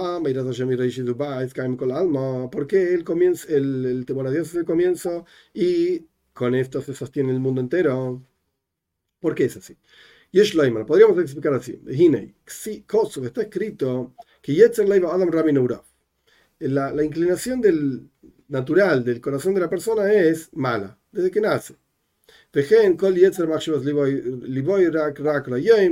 ¿Por 2.51 2.67
qué 2.67 2.95
el, 2.95 3.05
comienzo, 3.05 3.49
el, 3.49 3.85
el 3.85 4.07
temor 4.07 4.27
a 4.27 4.31
Dios 4.31 4.49
es 4.49 4.55
el 4.55 4.65
comienzo 4.65 5.25
y 5.53 6.07
con 6.35 6.55
esto 6.55 6.83
se 6.83 6.95
sostiene 6.95 7.33
el 7.33 7.41
mundo 7.41 7.61
entero. 7.61 8.23
¿Por 9.21 9.35
qué 9.35 9.45
es 9.47 9.57
así? 9.57 9.77
Yeshloimer, 10.33 10.85
podríamos 10.85 11.19
explicar 11.19 11.55
así. 11.55 11.81
está 13.27 13.43
escrito 13.43 14.15
que 14.43 14.55
Yetzer 14.55 14.87
Adam 14.93 15.31
la, 16.59 16.93
la 16.93 17.05
inclinación 17.05 17.61
del 17.61 18.11
natural 18.49 19.05
del 19.05 19.21
corazón 19.21 19.55
de 19.55 19.61
la 19.61 19.71
persona 19.71 20.13
es 20.13 20.51
mala, 20.53 20.99
desde 21.13 21.31
que 21.31 21.41
nace. 21.41 21.77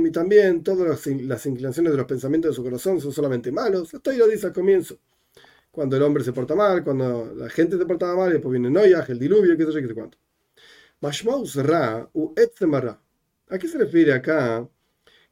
Y 0.05 0.11
también 0.11 0.63
todas 0.63 0.87
las, 0.87 1.45
inclinaciones 1.45 1.91
de 1.91 1.97
los 1.97 2.05
pensamientos 2.05 2.51
de 2.51 2.55
su 2.55 2.63
corazón 2.63 3.01
son 3.01 3.11
solamente 3.11 3.51
malos. 3.51 3.93
Esto 3.93 4.11
lo 4.13 4.27
dice 4.27 4.47
al 4.47 4.53
comienzo. 4.53 4.97
Cuando 5.71 5.97
el 5.97 6.03
hombre 6.03 6.23
se 6.23 6.31
porta 6.31 6.55
mal, 6.55 6.83
cuando 6.83 7.33
la 7.35 7.49
gente 7.49 7.77
se 7.77 7.85
portaba 7.85 8.15
mal, 8.15 8.29
y 8.29 8.33
después 8.33 8.51
viene 8.51 8.69
Noyaj, 8.69 9.09
el 9.09 9.19
diluvio, 9.19 9.57
qué 9.57 9.65
sé 9.65 9.71
yo, 9.73 9.81
qué 9.81 9.87
sé 9.87 9.93
cuánto. 9.93 10.17
Mashmaus 11.03 11.55
Ra 11.55 12.09
u. 12.13 12.33
¿A 13.49 13.57
qué 13.59 13.67
se 13.67 13.77
refiere 13.77 14.13
acá 14.13 14.65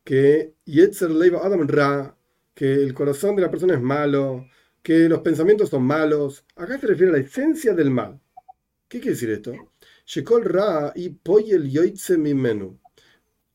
que 0.04 0.54
Yetzer 0.66 1.10
Leiva 1.10 1.40
Adam 1.46 1.66
Ra, 1.66 2.14
que 2.54 2.74
el 2.74 2.94
corazón 2.94 3.38
de 3.38 3.44
la 3.44 3.50
persona 3.50 3.76
es 3.76 3.82
malo, 3.82 4.46
que 4.84 5.08
los 5.08 5.22
pensamientos 5.22 5.70
son 5.70 5.84
malos? 5.84 6.44
Acá 6.58 6.78
se 6.78 6.88
refiere 6.88 7.14
a 7.14 7.16
la 7.16 7.22
esencia 7.22 7.74
del 7.74 7.90
mal. 7.90 8.20
¿Qué 8.90 9.00
quiere 9.00 9.12
decir 9.12 9.30
esto? 9.30 9.54
Shekol 10.06 10.44
Ra 10.44 10.92
y 10.94 11.08
Poyel 11.08 11.72
Yoitze 11.72 12.18
Mimenu. 12.18 12.78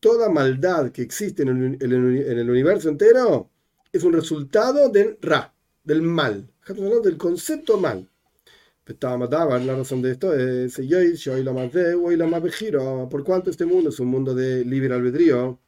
Toda 0.00 0.30
maldad 0.30 0.92
que 0.92 1.02
existe 1.02 1.42
en 1.42 1.76
el, 1.78 2.50
universo 2.50 2.88
entero 2.88 3.50
es 3.92 4.02
un 4.04 4.14
resultado 4.14 4.88
del 4.88 5.18
Ra, 5.20 5.54
del 5.84 6.00
mal. 6.00 6.50
Estamos 6.60 6.84
hablando 6.84 7.10
del 7.10 7.18
concepto 7.18 7.76
mal. 7.76 8.08
La 9.66 9.76
razón 9.76 10.00
de 10.00 10.12
esto 10.12 10.32
es 10.32 10.78
por 13.10 13.24
cuanto 13.24 13.50
este 13.50 13.66
mundo 13.66 13.90
es 13.90 13.98
un 13.98 14.06
mundo 14.06 14.32
de 14.32 14.64
libre 14.64 14.94
albedrío. 14.94 15.58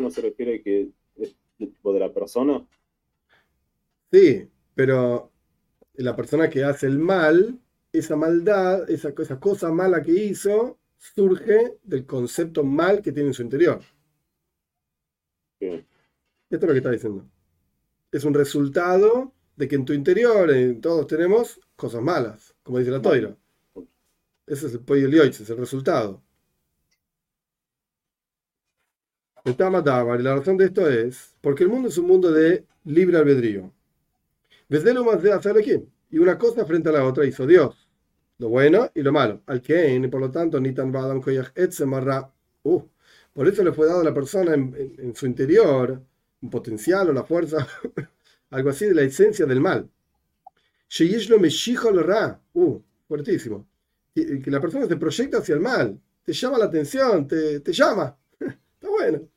no 0.00 0.10
se 0.10 0.22
refiere 0.22 0.54
a 0.54 0.62
que 0.62 0.88
es 1.16 1.36
tipo 1.58 1.92
de 1.92 2.00
la 2.00 2.12
persona. 2.12 2.66
Sí, 4.10 4.48
pero 4.74 5.30
la 5.94 6.16
persona 6.16 6.48
que 6.48 6.64
hace 6.64 6.86
el 6.86 6.98
mal, 6.98 7.60
esa 7.92 8.16
maldad, 8.16 8.88
esa, 8.90 9.12
esa 9.18 9.38
cosa 9.38 9.70
mala 9.70 10.02
que 10.02 10.12
hizo, 10.12 10.78
surge 10.96 11.76
del 11.82 12.06
concepto 12.06 12.64
mal 12.64 13.02
que 13.02 13.12
tiene 13.12 13.28
en 13.28 13.34
su 13.34 13.42
interior. 13.42 13.80
Esto 15.60 15.84
es 16.50 16.62
lo 16.62 16.72
que 16.72 16.78
está 16.78 16.90
diciendo. 16.90 17.28
Es 18.10 18.24
un 18.24 18.32
resultado 18.32 19.34
de 19.60 19.68
que 19.68 19.76
en 19.76 19.84
tu 19.84 19.92
interior 19.92 20.50
todos 20.80 21.06
tenemos 21.06 21.60
cosas 21.76 22.00
malas, 22.00 22.54
como 22.62 22.78
dice 22.78 22.90
la 22.90 23.02
toira. 23.02 23.36
Ese 24.46 24.66
es 24.68 24.72
el 24.72 24.80
pollo 24.80 25.22
es 25.22 25.50
el 25.50 25.58
resultado. 25.58 26.22
Y 29.44 29.52
la 29.52 30.34
razón 30.34 30.56
de 30.56 30.64
esto 30.64 30.88
es 30.88 31.34
porque 31.42 31.64
el 31.64 31.68
mundo 31.68 31.88
es 31.88 31.98
un 31.98 32.06
mundo 32.06 32.32
de 32.32 32.64
libre 32.84 33.18
albedrío. 33.18 33.70
Desde 34.66 34.94
lo 34.94 35.04
más 35.04 35.22
de 35.22 35.32
hacer 35.32 35.58
aquí. 35.58 35.84
Y 36.10 36.18
una 36.18 36.38
cosa 36.38 36.64
frente 36.64 36.88
a 36.88 36.92
la 36.92 37.04
otra 37.04 37.26
hizo 37.26 37.46
Dios. 37.46 37.86
Lo 38.38 38.48
bueno 38.48 38.90
y 38.94 39.02
lo 39.02 39.12
malo. 39.12 39.42
Al 39.44 39.60
que, 39.60 40.08
por 40.10 40.22
lo 40.22 40.30
tanto, 40.30 40.58
ni 40.58 40.72
tan 40.72 40.90
uh, 42.62 42.82
por 43.34 43.48
eso 43.48 43.62
le 43.62 43.72
fue 43.72 43.86
dado 43.86 44.00
a 44.00 44.04
la 44.04 44.14
persona 44.14 44.54
en, 44.54 44.74
en 44.98 45.14
su 45.14 45.26
interior 45.26 46.02
un 46.40 46.50
potencial 46.50 47.10
o 47.10 47.12
la 47.12 47.24
fuerza 47.24 47.66
algo 48.50 48.70
así 48.70 48.86
de 48.86 48.94
la 48.94 49.02
esencia 49.02 49.46
del 49.46 49.60
mal. 49.60 49.90
Uh, 52.52 52.80
fuertísimo. 53.06 53.68
Que 54.14 54.50
la 54.50 54.60
persona 54.60 54.86
se 54.86 54.96
proyecta 54.96 55.38
hacia 55.38 55.54
el 55.54 55.60
mal, 55.60 56.00
te 56.24 56.32
llama 56.32 56.58
la 56.58 56.64
atención, 56.66 57.26
te, 57.26 57.60
te 57.60 57.72
llama. 57.72 58.16
Está 58.40 58.88
bueno. 58.88 59.28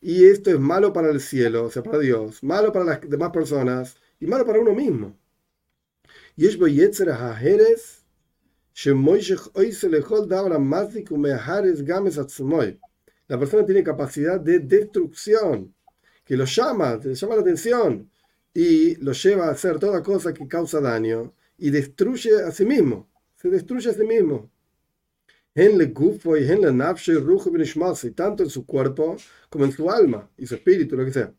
Y 0.00 0.26
esto 0.26 0.50
es 0.50 0.60
malo 0.60 0.92
para 0.92 1.10
el 1.10 1.20
cielo, 1.20 1.64
o 1.64 1.70
sea, 1.70 1.82
para 1.82 1.98
Dios, 1.98 2.42
malo 2.42 2.72
para 2.72 2.84
las 2.84 3.00
demás 3.08 3.30
personas 3.30 3.96
y 4.20 4.26
malo 4.26 4.46
para 4.46 4.60
uno 4.60 4.74
mismo. 4.74 5.18
Y 6.36 6.46
es 12.46 12.83
la 13.28 13.38
persona 13.38 13.64
tiene 13.64 13.82
capacidad 13.82 14.38
de 14.38 14.58
destrucción, 14.58 15.74
que 16.24 16.36
lo 16.36 16.44
llama, 16.44 17.00
le 17.02 17.14
llama 17.14 17.36
la 17.36 17.40
atención 17.40 18.10
y 18.52 18.96
lo 18.96 19.12
lleva 19.12 19.46
a 19.46 19.50
hacer 19.52 19.78
toda 19.78 20.02
cosa 20.02 20.32
que 20.34 20.46
causa 20.46 20.80
daño 20.80 21.34
y 21.58 21.70
destruye 21.70 22.42
a 22.42 22.50
sí 22.50 22.64
mismo, 22.64 23.08
se 23.36 23.48
destruye 23.48 23.90
a 23.90 23.94
sí 23.94 24.04
mismo. 24.04 24.50
En 25.54 25.78
le 25.78 25.86
gufo 25.86 26.36
y 26.36 26.44
en 26.50 26.62
le 26.62 26.72
nafshe 26.72 27.14
rujo 27.14 27.50
y 27.50 28.10
tanto 28.10 28.42
en 28.42 28.50
su 28.50 28.66
cuerpo 28.66 29.16
como 29.48 29.64
en 29.64 29.72
su 29.72 29.90
alma 29.90 30.28
y 30.36 30.46
su 30.46 30.56
espíritu, 30.56 30.96
lo 30.96 31.04
que 31.04 31.12
sea. 31.12 31.32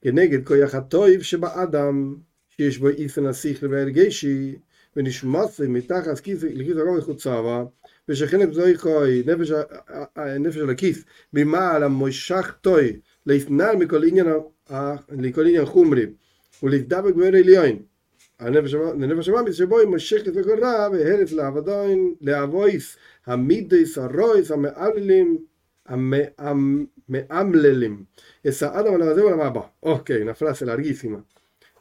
Que 0.00 0.12
neged 0.12 0.44
koyachatoiv 0.44 1.22
sheba 1.22 1.60
adam, 1.60 2.24
shishbo 2.58 2.90
izen 2.90 3.26
asich 3.26 3.60
ונשמצי 4.96 5.66
מתחת 5.68 6.18
כיס, 6.18 6.42
לכיס 6.42 6.76
הרוב 6.76 6.98
מחוצה 6.98 7.42
בה, 7.42 7.64
ושכנת 8.08 8.52
זויקוי, 8.52 9.22
נפש 10.38 10.56
על 10.60 10.70
הכיס, 10.70 11.04
ממעל 11.32 11.82
המושך 11.82 12.54
טוי, 12.60 13.00
להתנער 13.26 13.76
מכל 13.76 15.46
עניין 15.46 15.64
חומרי, 15.64 16.06
ולהתדבק 16.62 17.14
באור 17.14 17.26
עליון. 17.26 17.78
הנפש 18.38 19.28
המאמיס 19.28 19.56
שבו 19.56 19.78
היא 19.78 19.88
מושכת 19.88 20.28
את 20.28 20.36
הכל 20.36 20.64
רע, 20.64 20.88
והרס 20.92 21.32
לעבדון, 21.32 22.14
לאבויס, 22.20 22.96
המידס, 23.26 23.98
הרויס, 23.98 24.50
המאמללים, 24.50 25.38
המאמללים. 27.08 28.04
אסא 28.48 28.80
אדם 28.80 28.94
על 28.94 29.02
הזה 29.02 29.26
ולמה 29.26 29.44
המבא. 29.44 29.60
אוקיי, 29.82 30.24
נפלס 30.24 30.62
אל 30.62 30.68
הרגיסימה. 30.68 31.18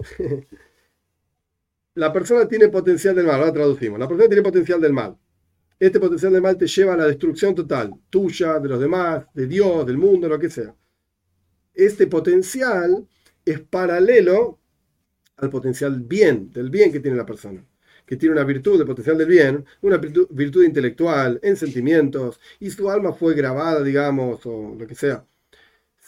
la 1.96 2.12
persona 2.12 2.48
tiene 2.48 2.70
potencial 2.70 3.16
del 3.16 3.26
mal, 3.26 3.40
ahora 3.40 3.54
traducimos. 3.54 4.00
La 4.00 4.08
persona 4.08 4.28
tiene 4.28 4.42
potencial 4.42 4.82
del 4.82 4.94
mal. 4.94 5.18
Este 5.80 6.00
potencial 6.00 6.34
del 6.34 6.42
mal 6.42 6.58
te 6.58 6.68
lleva 6.68 6.94
a 6.94 6.98
la 6.98 7.06
destrucción 7.08 7.54
total, 7.54 7.94
tuya, 8.10 8.60
de 8.60 8.70
los 8.70 8.80
demás, 8.80 9.26
de 9.34 9.48
Dios, 9.48 9.86
del 9.86 9.98
mundo, 9.98 10.28
lo 10.28 10.40
que 10.40 10.50
sea. 10.50 10.76
Este 11.74 12.08
potencial 12.08 13.08
es 13.46 13.60
paralelo 13.60 14.60
al 15.38 15.50
potencial 15.50 16.00
bien, 16.00 16.52
del 16.52 16.70
bien 16.70 16.92
que 16.92 17.00
tiene 17.00 17.18
la 17.18 17.26
persona, 17.26 17.66
que 18.06 18.16
tiene 18.16 18.34
una 18.36 18.44
virtud 18.44 18.80
de 18.80 18.86
potencial 18.86 19.18
del 19.18 19.28
bien, 19.28 19.66
una 19.82 19.98
virtud 19.98 20.64
intelectual, 20.64 21.40
en 21.44 21.58
sentimientos, 21.58 22.40
y 22.60 22.70
su 22.70 22.90
alma 22.90 23.14
fue 23.14 23.34
grabada, 23.34 23.84
digamos, 23.84 24.46
o 24.46 24.76
lo 24.78 24.88
que 24.88 24.96
sea, 24.96 25.26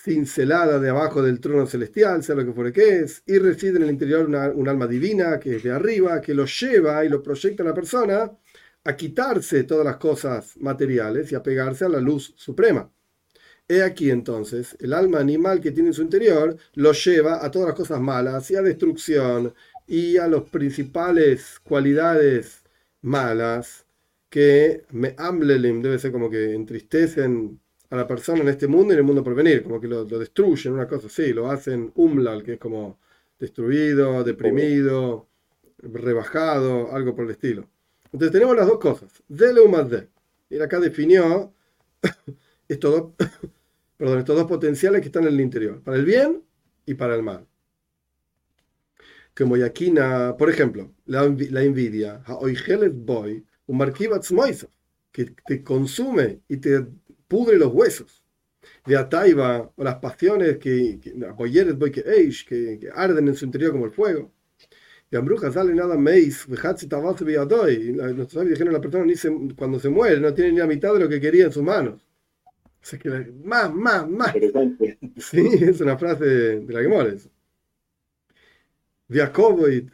cincelada 0.06 0.80
de 0.80 0.90
abajo 0.90 1.24
del 1.24 1.40
trono 1.40 1.66
celestial, 1.66 2.24
sea 2.24 2.36
lo 2.36 2.46
que 2.46 2.54
fuere 2.54 2.72
que 2.72 3.00
es, 3.00 3.24
y 3.26 3.40
reside 3.40 3.78
en 3.78 3.84
el 3.84 3.90
interior 3.90 4.28
una, 4.28 4.50
un 4.50 4.70
alma 4.70 4.86
divina 4.88 5.40
que 5.40 5.56
es 5.56 5.64
de 5.64 5.72
arriba, 5.72 6.22
que 6.22 6.36
lo 6.36 6.46
lleva 6.46 7.04
y 7.04 7.10
lo 7.10 7.24
proyecta 7.24 7.64
a 7.64 7.66
la 7.66 7.74
persona 7.74 8.32
a 8.84 8.96
quitarse 8.96 9.64
todas 9.64 9.84
las 9.84 9.98
cosas 9.98 10.58
materiales 10.58 11.32
y 11.32 11.36
a 11.36 11.42
pegarse 11.42 11.86
a 11.86 11.90
la 11.90 12.00
luz 12.00 12.36
suprema. 12.38 12.92
He 13.68 13.82
aquí 13.82 14.12
entonces, 14.12 14.78
el 14.80 14.94
alma 14.94 15.20
animal 15.20 15.60
que 15.60 15.72
tiene 15.72 15.90
en 15.90 15.96
su 15.96 16.04
interior 16.04 16.56
lo 16.76 16.92
lleva 16.94 17.44
a 17.44 17.50
todas 17.50 17.70
las 17.70 17.76
cosas 17.76 18.00
malas 18.00 18.52
y 18.52 18.56
a 18.56 18.62
destrucción 18.62 19.56
y 19.88 20.18
a 20.18 20.28
las 20.28 20.44
principales 20.44 21.60
cualidades 21.64 22.64
malas 23.02 23.88
que 24.30 24.86
me 24.92 25.16
amblelim, 25.18 25.82
debe 25.82 25.98
ser 25.98 26.12
como 26.12 26.30
que 26.30 26.54
entristecen 26.54 27.60
a 27.90 27.96
la 27.96 28.08
persona 28.08 28.42
en 28.42 28.50
este 28.50 28.68
mundo 28.68 28.94
y 28.94 28.96
en 28.96 29.00
el 29.00 29.04
mundo 29.06 29.24
por 29.24 29.36
venir, 29.36 29.64
como 29.64 29.80
que 29.80 29.88
lo, 29.88 30.06
destruyen, 30.06 30.74
una 30.74 30.88
cosa 30.88 31.08
así, 31.08 31.34
lo 31.34 31.50
hacen 31.50 31.92
umlal, 31.96 32.44
que 32.44 32.54
es 32.54 32.60
como 32.60 33.00
destruido, 33.40 34.24
deprimido, 34.24 35.28
rebajado, 35.78 36.92
algo 36.94 37.16
por 37.16 37.26
el 37.26 37.32
estilo. 37.32 37.70
Entonces 38.12 38.32
tenemos 38.32 38.56
las 38.56 38.68
dos 38.68 38.80
cosas, 38.80 39.12
de 39.28 39.68
más 39.68 39.90
de. 39.90 40.08
Y 40.50 40.60
acá 40.60 40.80
definió 40.80 41.54
estos 42.68 42.92
dos, 42.92 43.12
perdón, 43.98 44.20
estos 44.20 44.36
dos 44.36 44.48
potenciales 44.48 45.02
que 45.02 45.08
están 45.08 45.24
en 45.24 45.34
el 45.34 45.42
interior, 45.42 45.82
para 45.82 45.98
el 45.98 46.06
bien 46.06 46.42
y 46.86 46.94
para 46.94 47.16
el 47.16 47.24
mal. 47.24 47.46
Como 49.36 49.58
Yakina, 49.58 50.38
por 50.38 50.50
ejemplo, 50.50 50.94
la, 51.06 51.24
la 51.24 51.64
envidia, 51.64 52.24
boy, 52.94 53.46
un 53.68 53.78
que 55.12 55.34
te 55.46 55.64
consume 55.64 56.42
y 56.50 56.58
te 56.58 56.86
pudre 57.28 57.58
los 57.58 57.74
huesos. 57.74 58.24
De 58.86 58.98
Ataiba, 58.98 59.72
o 59.76 59.84
las 59.84 59.96
pasiones 59.96 60.58
que, 60.58 61.00
que, 61.00 61.14
arden 62.94 63.28
en 63.28 63.36
su 63.36 63.46
interior 63.46 63.72
como 63.72 63.86
el 63.86 63.92
fuego. 63.92 64.32
Y 65.12 65.16
Ambruja 65.16 65.52
sale 65.52 65.74
nada 65.74 65.98
meis, 65.98 66.48
y 66.48 67.92
nuestros 67.92 68.50
dijeron 68.50 68.74
la 68.74 68.82
persona 68.82 69.06
ni 69.06 69.16
se, 69.16 69.32
cuando 69.56 69.80
se 69.80 69.90
muere 69.90 70.20
no 70.20 70.34
tiene 70.34 70.52
ni 70.52 70.58
la 70.58 70.68
mitad 70.68 70.94
de 70.94 71.00
lo 71.00 71.10
que 71.10 71.22
quería 71.22 71.46
en 71.46 71.52
sus 71.52 71.64
manos. 71.64 72.02
O 72.86 72.88
sea 72.88 73.00
que 73.00 73.10
más, 73.44 73.74
más, 73.74 74.08
más. 74.10 74.34
Sí, 75.18 75.48
es 75.62 75.82
una 75.82 75.98
frase 75.98 76.26
de, 76.26 76.74
la 76.74 76.82
que 76.82 76.88
mores. 76.88 77.30
Viakovoid, 79.08 79.90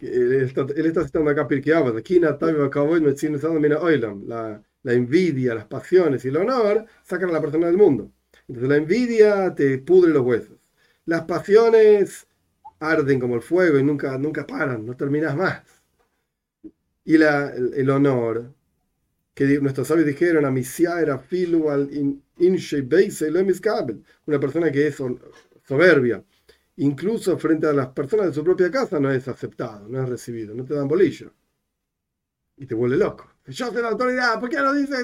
él 0.00 0.32
está, 0.42 0.66
él 0.74 0.86
está 0.86 1.04
citando 1.04 1.30
acá 1.30 1.46
Pirkeabas, 1.46 1.96
aquí 1.96 2.18
Natavi 2.18 2.54
Viakovoid 2.54 3.02
me 3.02 3.60
mina 3.60 3.78
oilam, 3.78 4.26
la 4.26 4.62
la 4.84 4.92
envidia, 4.92 5.54
las 5.54 5.66
pasiones 5.66 6.24
y 6.24 6.28
el 6.28 6.36
honor 6.36 6.86
sacan 7.02 7.30
a 7.30 7.32
la 7.32 7.40
persona 7.40 7.66
del 7.66 7.76
mundo. 7.76 8.12
Entonces 8.46 8.68
la 8.68 8.76
envidia 8.76 9.54
te 9.54 9.78
pudre 9.78 10.12
los 10.12 10.22
huesos. 10.22 10.58
Las 11.06 11.22
pasiones 11.22 12.26
arden 12.78 13.18
como 13.18 13.34
el 13.34 13.42
fuego 13.42 13.78
y 13.78 13.82
nunca, 13.82 14.16
nunca 14.18 14.46
paran, 14.46 14.86
no 14.86 14.96
terminas 14.96 15.36
más. 15.36 15.62
Y 17.04 17.18
la, 17.18 17.50
el, 17.54 17.90
honor, 17.90 18.54
que 19.34 19.58
nuestros 19.60 19.88
sabios 19.88 20.06
dijeron, 20.06 20.44
amisia 20.44 21.00
era 21.00 21.18
filu 21.18 21.70
al 21.70 21.90
una 24.26 24.40
persona 24.40 24.72
que 24.72 24.86
es 24.86 24.96
soberbia, 25.66 26.24
incluso 26.76 27.38
frente 27.38 27.66
a 27.66 27.72
las 27.72 27.88
personas 27.88 28.26
de 28.26 28.32
su 28.32 28.44
propia 28.44 28.70
casa 28.70 28.98
no 28.98 29.10
es 29.10 29.28
aceptado, 29.28 29.88
no 29.88 30.02
es 30.02 30.08
recibido, 30.08 30.54
no 30.54 30.64
te 30.64 30.74
dan 30.74 30.88
bolillo. 30.88 31.32
Y 32.56 32.66
te 32.66 32.74
vuelve 32.74 32.96
loco. 32.96 33.33
Yo 33.46 33.70
soy 33.70 33.82
la 33.82 33.88
autoridad, 33.88 34.40
¿por 34.40 34.48
qué 34.48 34.56
no 34.56 34.72
dice? 34.72 34.94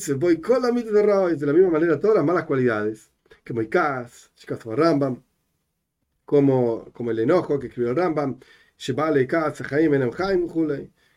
se 0.00 0.14
voy 0.14 0.40
con 0.40 0.62
la 0.62 0.72
mitad 0.72 0.90
de 0.90 1.02
Raúl, 1.02 1.38
de 1.38 1.46
la 1.46 1.52
misma 1.52 1.70
manera 1.70 2.00
todas 2.00 2.16
las 2.16 2.24
malas 2.24 2.44
cualidades, 2.44 3.12
que 3.44 3.52
Moikaz, 3.52 4.32
Chicas 4.34 4.64
Rambam, 4.64 5.22
como, 6.24 6.90
como 6.92 7.12
el 7.12 7.20
enojo 7.20 7.58
que 7.58 7.68
escribió 7.68 7.90
el 7.90 7.96
Rambam, 7.96 8.40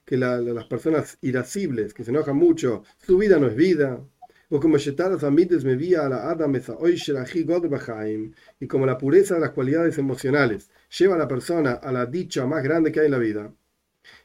que 0.06 0.17
las 0.17 0.65
personas 0.65 1.17
irascibles, 1.22 1.93
que 1.93 2.04
se 2.04 2.12
enojan 2.12 2.36
mucho, 2.36 2.84
su 3.00 3.17
vida 3.17 3.39
no 3.39 3.48
es 3.48 3.56
vida, 3.56 4.06
o 4.50 4.60
como 4.60 4.78
me 5.63 5.76
vía 5.76 6.06
a 6.06 6.10
la 6.10 6.30
Adam 6.30 6.54
y 8.60 8.67
como 8.67 8.86
la 8.86 8.98
pureza 9.00 9.34
de 9.36 9.41
las 9.41 9.52
cualidades 9.52 9.98
emocionales 9.98 10.69
lleva 10.96 11.15
a 11.15 11.17
la 11.17 11.28
persona 11.28 11.72
a 11.74 11.91
la 11.91 12.06
dicha 12.06 12.46
más 12.46 12.62
grande 12.63 12.91
que 12.91 13.00
hay 13.00 13.08
en 13.08 13.12
la 13.13 13.17
vida. 13.17 13.52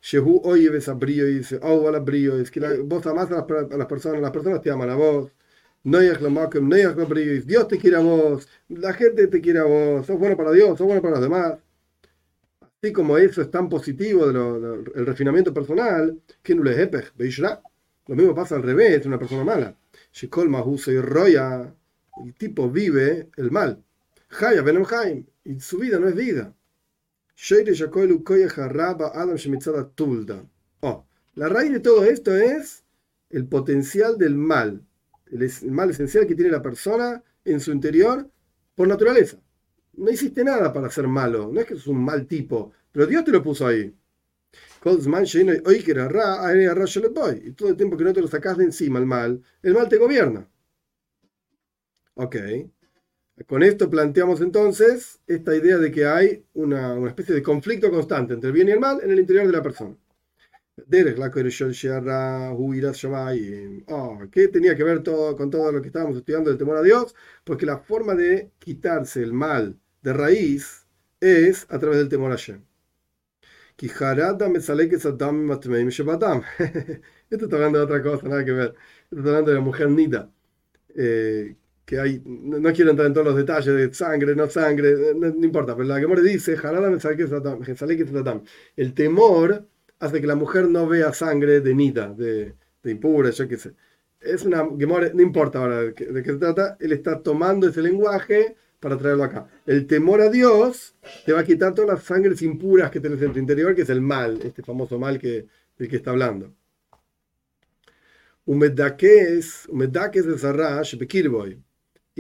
Shehu 0.03 0.41
oye 0.45 0.71
ves 0.71 0.89
a 0.89 0.95
brillo 0.95 1.27
y 1.29 1.35
dice, 1.39 1.59
oh, 1.63 1.91
la 1.91 2.01
brillo, 2.01 2.39
es 2.41 2.51
que 2.51 2.61
la, 2.61 2.71
vos 2.85 3.07
amás 3.07 3.31
a 3.31 3.47
las, 3.49 3.73
a 3.73 3.77
las, 3.77 3.87
personas, 3.87 4.21
las 4.21 4.31
personas 4.31 4.63
te 4.63 4.71
aman 4.71 4.91
a 4.91 4.95
vos. 4.97 5.33
No 5.85 5.99
hay 5.99 6.11
no 6.21 6.41
hay 7.03 7.07
brillo, 7.07 7.43
Dios 7.47 7.69
te 7.69 7.79
quiere 7.79 7.97
a 7.97 8.01
vos, 8.01 8.49
la 8.69 8.93
gente 8.93 9.27
te 9.29 9.41
quiere 9.41 9.61
a 9.61 9.65
vos, 9.65 10.07
sos 10.07 10.19
bueno 10.19 10.37
para 10.37 10.53
Dios, 10.53 10.77
sos 10.79 10.87
bueno 10.87 11.01
para 11.03 11.15
los 11.15 11.23
demás. 11.23 11.59
Así 12.61 12.93
como 12.93 13.19
eso 13.19 13.43
es 13.43 13.51
tan 13.51 13.69
positivo 13.69 14.27
de 14.27 14.33
lo, 14.33 14.75
el 14.75 15.07
refinamiento 15.07 15.53
personal, 15.53 16.21
que 16.43 16.55
no 16.55 16.63
le 16.63 16.89
Lo 18.07 18.15
mismo 18.15 18.35
pasa 18.35 18.55
al 18.57 18.63
revés, 18.63 19.05
una 19.07 19.19
persona 19.19 19.45
mala. 19.45 19.77
Mahuso 20.49 20.93
y 20.93 21.01
Roya, 21.01 21.75
el 22.25 22.35
tipo 22.35 22.71
vive 22.71 23.31
el 23.37 23.51
mal. 23.51 23.83
Haya 24.41 24.63
Benem 24.63 24.85
y 25.45 25.61
su 25.61 25.79
vida 25.79 25.99
no 25.99 26.09
es 26.09 26.15
vida. 26.15 26.55
Oh, 30.81 31.07
la 31.37 31.49
raíz 31.49 31.71
de 31.71 31.79
todo 31.79 32.05
esto 32.05 32.37
es 32.37 32.85
el 33.31 33.47
potencial 33.47 34.19
del 34.19 34.35
mal, 34.35 34.85
el, 35.31 35.49
mal 35.71 35.89
esencial 35.91 36.27
que 36.27 36.35
tiene 36.35 36.51
la 36.51 36.61
persona 36.61 37.23
en 37.45 37.61
su 37.61 37.71
interior 37.71 38.29
por 38.75 38.89
naturaleza. 38.89 39.39
No 39.93 40.11
hiciste 40.11 40.43
nada 40.43 40.73
para 40.73 40.91
ser 40.91 41.07
malo, 41.07 41.49
no 41.53 41.61
es 41.61 41.67
que 41.67 41.75
es 41.75 41.87
un 41.87 42.05
mal 42.05 42.27
tipo, 42.27 42.73
pero 42.91 43.07
Dios 43.07 43.25
te 43.25 43.31
lo 43.31 43.41
puso 43.41 43.69
ahí. 43.69 43.95
Y 47.45 47.53
todo 47.53 47.69
el 47.69 47.77
tiempo 47.77 47.97
que 47.97 48.03
no 48.03 48.13
te 48.13 48.21
lo 48.21 48.27
sacas 48.27 48.59
de 48.59 48.65
encima 48.65 48.99
el 48.99 49.07
mal, 49.07 49.41
el 49.63 49.75
mal 49.75 49.89
te 49.89 49.97
gobierna. 49.97 50.49
Ok. 52.15 52.37
Con 53.47 53.63
esto 53.63 53.89
planteamos 53.89 54.41
entonces 54.41 55.21
esta 55.27 55.55
idea 55.55 55.79
de 55.79 55.91
que 55.93 56.07
hay 56.07 56.45
una, 56.55 57.07
especie 57.09 57.35
de 57.35 57.43
conflicto 57.43 57.91
constante 57.91 58.35
entre 58.35 58.49
el 58.49 58.55
bien 58.55 58.69
y 58.69 58.73
el 58.73 58.81
mal 58.81 59.01
en 59.03 59.11
el 59.11 59.21
interior 59.21 59.47
de 59.47 59.53
la 59.53 59.63
persona. 59.63 59.97
Oh, 63.87 64.19
¿Qué 64.31 64.49
tenía 64.49 64.77
que 64.77 64.85
ver 64.85 65.03
todo, 65.03 65.37
con 65.37 65.51
todo 65.51 65.73
lo 65.73 65.81
que 65.81 65.89
estábamos 65.89 66.17
estudiando 66.17 66.51
del 66.51 66.59
temor 66.59 66.77
a 66.77 66.83
Dios? 66.83 67.15
Porque 67.45 67.67
la 67.67 67.79
forma 67.79 68.15
de 68.15 68.51
quitarse 68.59 69.23
el 69.23 69.33
mal 69.33 69.79
de 70.03 70.13
raíz 70.13 70.87
es 71.21 71.67
a 71.69 71.79
través 71.79 71.99
del 71.99 72.09
temor 72.09 72.33
a 72.33 72.37
Shem. 72.37 72.63
Esto 77.31 77.45
está 77.45 77.57
hablando 77.57 77.79
de 77.79 77.85
otra 77.85 78.03
cosa, 78.03 78.29
nada 78.29 78.45
que 78.45 78.53
ver. 78.53 78.75
Esto 79.05 79.19
está 79.19 79.29
hablando 79.31 79.51
de 79.51 79.57
la 79.57 79.63
mujer 79.63 79.91
Nida. 79.91 80.31
Eh, 80.97 81.57
que 81.89 81.99
hay, 81.99 82.21
no, 82.27 82.71
quiero 82.75 82.91
entrar 82.91 83.07
en 83.07 83.15
todos 83.15 83.29
los 83.29 83.37
detalles 83.37 83.75
de 83.75 83.95
sangre, 83.95 84.37
no 84.37 84.47
sangre, 84.51 85.15
no, 85.15 85.29
importa, 85.29 85.75
pero 85.75 85.89
la 85.89 85.99
que 85.99 86.21
dice, 86.21 86.55
el 88.77 88.93
temor 88.93 89.67
hace 89.99 90.21
que 90.21 90.27
la 90.27 90.35
mujer 90.35 90.69
no 90.69 90.87
vea 90.87 91.15
sangre 91.15 91.63
de 91.63 91.75
nida, 91.75 92.13
de, 92.13 92.55
de 92.83 92.91
impura, 92.91 93.31
yo 93.31 93.49
qué 93.49 93.57
sé. 93.57 93.73
Es 94.21 94.45
una 94.45 94.65
no 94.65 95.23
importa 95.23 95.61
ahora 95.61 95.81
de 95.81 95.95
qué, 95.95 96.05
de 96.05 96.23
se 96.23 96.37
trata, 96.37 96.77
él 96.79 96.93
está 96.93 97.23
tomando 97.23 97.67
ese 97.67 97.81
lenguaje 97.81 98.57
para 98.81 98.99
traerlo 98.99 99.25
acá. 99.25 99.49
El 99.65 99.87
temor 99.87 100.21
a 100.21 100.29
Dios 100.29 100.95
te 101.25 101.33
va 101.33 101.41
a 101.41 101.45
quitar 101.45 101.73
todas 101.73 101.89
las 101.89 102.03
sangres 102.03 102.43
impuras 102.43 102.91
que 102.91 103.01
tienes 103.01 103.23
en 103.23 103.33
tu 103.33 103.39
interior, 103.39 103.75
que 103.75 103.83
es 103.83 103.89
el 103.89 104.03
mal, 104.03 104.39
este 104.43 104.63
famoso 104.63 104.99
mal 104.99 105.19
que, 105.19 105.47
del 105.79 105.89
que 105.89 105.97
está 105.97 106.11
hablando. 106.11 106.53
Humedakes, 108.45 109.69
humedakes 109.71 110.27
es 110.27 110.43
Sarrash, 110.43 110.99
Bekirboy. 110.99 111.63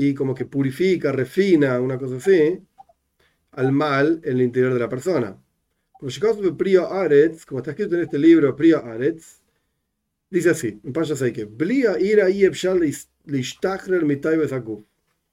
Y 0.00 0.14
como 0.14 0.32
que 0.32 0.44
purifica, 0.44 1.10
refina, 1.10 1.80
una 1.80 1.98
cosa 1.98 2.18
así, 2.18 2.56
al 3.50 3.72
mal 3.72 4.20
en 4.22 4.36
el 4.36 4.42
interior 4.42 4.72
de 4.72 4.78
la 4.78 4.88
persona. 4.88 5.36
Como 5.92 6.08
está 6.08 7.72
escrito 7.72 7.96
en 7.96 8.02
este 8.02 8.16
libro, 8.16 8.54
Priya 8.54 8.78
Aretz, 8.78 9.42
dice 10.30 10.50
así, 10.50 10.80
en 10.84 10.92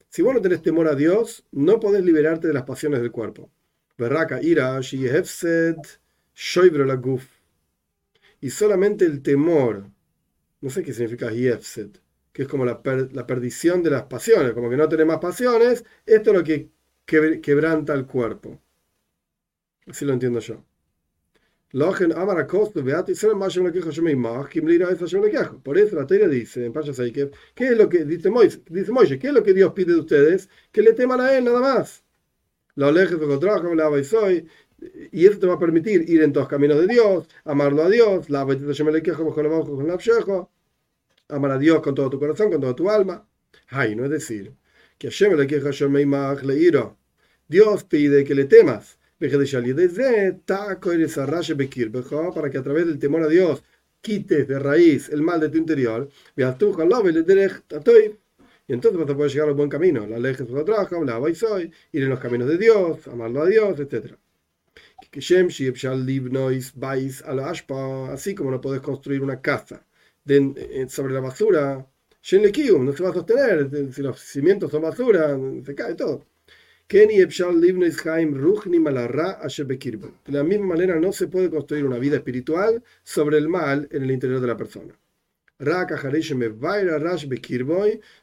si 0.10 0.21
vos 0.23 0.34
no 0.34 0.41
tenés 0.41 0.63
temor 0.63 0.88
a 0.88 0.95
Dios, 0.95 1.45
no 1.51 1.80
podés 1.80 2.04
liberarte 2.04 2.47
de 2.47 2.54
las 2.56 2.63
pasiones 2.63 3.01
del 3.01 3.12
cuerpo. 3.12 3.51
Y 8.41 8.49
solamente 8.49 9.06
el 9.06 9.21
temor, 9.21 9.91
no 10.60 10.71
sé 10.71 10.82
qué 10.82 10.91
significa 10.91 11.32
yefset, 11.32 12.01
que 12.36 12.41
es 12.41 12.50
como 12.50 12.65
la, 12.65 12.84
perdición 12.84 13.82
de 13.82 13.89
las 13.91 14.04
pasiones, 14.04 14.52
como 14.52 14.69
que 14.69 14.76
no 14.76 14.89
tenés 14.89 15.06
más 15.06 15.19
pasiones, 15.19 15.86
esto 16.06 16.32
es 16.32 16.38
lo 16.38 16.43
que 16.43 16.69
quebranta 17.06 17.93
el 17.93 18.06
cuerpo. 18.06 18.60
Así 19.88 20.04
lo 20.04 20.12
entiendo 20.12 20.39
yo. 20.39 20.62
Por 25.63 25.78
eso 25.78 25.95
la 25.95 26.06
teoría 26.06 26.28
dice 26.28 26.65
en 26.65 26.74
¿qué 26.74 27.67
es 27.67 27.78
lo 27.78 27.88
que 27.88 28.04
dice 28.04 28.30
Moisés? 28.30 28.62
Dice 28.69 28.91
Moisés, 28.91 29.17
¿qué 29.17 29.28
es 29.28 29.34
lo 29.34 29.41
que 29.41 29.54
Dios 29.54 29.71
pide 29.71 29.93
de 29.93 30.00
ustedes? 30.00 30.50
Que 30.74 30.82
le 30.82 30.91
teman 30.91 31.21
a 31.21 31.38
él 31.38 31.45
nada 31.45 31.62
más. 31.62 32.04
De 32.76 34.04
soy 34.04 34.45
y 35.13 35.26
eso 35.26 35.39
te 35.39 35.48
va 35.48 35.54
a 35.54 35.60
permitir 35.60 36.10
ir 36.10 36.21
en 36.21 36.34
todos 36.34 36.50
caminos 36.50 36.82
de 36.82 36.88
Dios, 36.88 37.30
amarlo 37.45 37.84
a 37.84 37.89
Dios, 37.89 38.30
amar 41.29 41.51
a 41.51 41.57
Dios 41.57 41.81
con 41.81 41.95
todo 41.95 42.09
tu 42.09 42.19
corazón, 42.19 42.51
con 42.51 42.61
toda 42.61 42.75
tu 42.75 42.89
alma. 42.89 43.27
Ay, 43.69 43.95
no 43.95 44.05
es 44.05 44.11
decir 44.11 44.53
que 44.97 45.09
Dios 47.47 47.83
pide 47.83 48.23
que 48.23 48.35
le 48.35 48.45
temas. 48.45 48.97
Para 49.17 49.29
que 52.49 52.57
a 52.57 52.63
través 52.63 52.85
del 52.88 52.99
temor 52.99 53.23
a 53.23 53.27
Dios 53.27 53.63
quites 54.01 54.47
de 54.47 54.59
raíz 54.59 55.09
el 55.09 55.21
mal 55.21 55.39
de 55.39 55.49
tu 55.49 55.57
interior, 55.57 56.09
y 58.67 58.73
entonces 58.73 58.99
vas 58.99 59.09
a 59.09 59.15
poder 59.15 59.31
llegar 59.31 59.47
al 59.47 59.53
buen 59.53 59.69
camino, 59.69 60.07
la 60.07 60.19
ley 60.19 60.33
de 60.33 60.63
trabajo, 60.63 61.03
la 61.03 61.35
soy, 61.35 61.71
ir 61.91 62.03
en 62.03 62.09
los 62.09 62.19
caminos 62.19 62.47
de 62.47 62.57
Dios, 62.57 63.07
amarlo 63.07 63.43
a 63.43 63.47
Dios, 63.47 63.79
etc. 63.79 64.15
Así 68.11 68.35
como 68.35 68.51
no 68.51 68.61
puedes 68.61 68.81
construir 68.81 69.21
una 69.21 69.41
casa 69.41 69.85
sobre 70.88 71.13
la 71.13 71.19
basura, 71.19 71.85
no 72.31 72.93
se 72.93 73.03
va 73.03 73.09
a 73.09 73.13
sostener, 73.13 73.69
si 73.93 74.01
los 74.01 74.19
cimientos 74.19 74.71
son 74.71 74.81
basura, 74.81 75.38
se 75.63 75.75
cae 75.75 75.93
todo. 75.95 76.25
De 80.25 80.31
la 80.31 80.43
misma 80.43 80.65
manera 80.65 80.99
no 80.99 81.11
se 81.11 81.27
puede 81.27 81.49
construir 81.49 81.85
una 81.85 81.99
vida 81.99 82.17
espiritual 82.17 82.83
sobre 83.03 83.38
el 83.38 83.47
mal 83.47 83.88
en 83.91 84.03
el 84.03 84.11
interior 84.11 84.39
de 84.39 84.47
la 84.47 84.57
persona. 84.57 84.93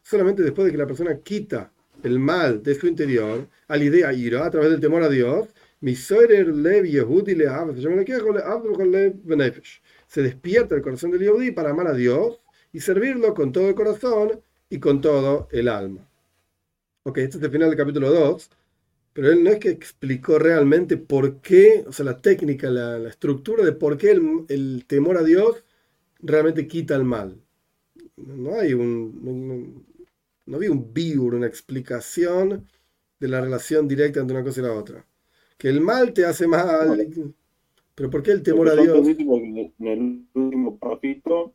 Solamente 0.03 0.43
después 0.43 0.67
de 0.67 0.73
que 0.73 0.79
la 0.79 0.87
persona 0.87 1.19
quita 1.19 1.73
el 2.03 2.19
mal 2.19 2.63
de 2.63 2.75
su 2.75 2.87
interior, 2.87 3.49
al 3.69 3.83
idea 3.83 4.13
ira, 4.13 4.45
a 4.45 4.51
través 4.51 4.71
del 4.71 4.81
temor 4.81 5.03
a 5.03 5.09
Dios, 5.09 5.49
se 10.13 10.21
despierta 10.21 10.75
el 10.75 10.83
corazón 10.83 11.11
del 11.11 11.23
Yehudi 11.23 11.53
para 11.53 11.71
amar 11.71 11.87
a 11.87 11.95
Dios 11.95 12.39
y 12.71 12.81
servirlo 12.81 13.33
con 13.33 13.51
todo 13.51 13.71
el 13.71 13.75
corazón 13.75 14.43
y 14.69 14.79
con 14.79 15.01
todo 15.01 15.49
el 15.53 15.69
alma. 15.69 16.07
Ok, 17.05 17.17
este 17.17 17.39
es 17.39 17.43
el 17.43 17.51
final 17.51 17.71
del 17.71 17.79
capítulo 17.79 18.11
2, 18.11 18.51
pero 19.15 19.33
él 19.33 19.43
no 19.43 19.49
es 19.49 19.59
que 19.59 19.71
explicó 19.71 20.39
realmente 20.39 20.99
por 20.99 21.41
qué, 21.41 21.85
o 21.87 21.93
sea, 21.93 22.05
la 22.05 22.19
técnica, 22.19 22.69
la, 22.69 23.09
estructura 23.09 23.65
de 23.65 23.73
por 23.73 23.97
qué 23.97 24.11
el, 24.11 24.85
temor 24.87 25.17
a 25.17 25.23
Dios 25.23 25.65
realmente 26.21 26.69
quita 26.69 26.95
el 26.95 27.05
mal. 27.05 27.41
No 28.17 28.57
hay 28.61 28.75
un, 28.75 29.75
no, 30.45 30.57
había 30.59 30.73
un 30.73 30.93
biur, 30.93 31.35
una 31.35 31.47
explicación 31.47 32.69
de 33.19 33.29
la 33.29 33.41
relación 33.41 33.89
directa 33.89 34.21
entre 34.21 34.37
una 34.37 34.45
cosa 34.45 34.61
y 34.61 34.65
la 34.65 34.75
otra. 34.75 35.07
Que 35.57 35.71
el 35.71 35.81
mal 35.81 36.13
te 36.13 36.27
hace 36.27 36.47
mal, 36.47 37.33
pero 37.95 38.11
¿por 38.11 38.23
qué 38.23 38.33
el 38.33 38.43
temor 38.43 38.69
a 38.69 38.75
Dios? 38.75 38.97
En 38.97 39.87
el 39.87 40.27
último 40.35 40.79
ratito, 40.81 41.55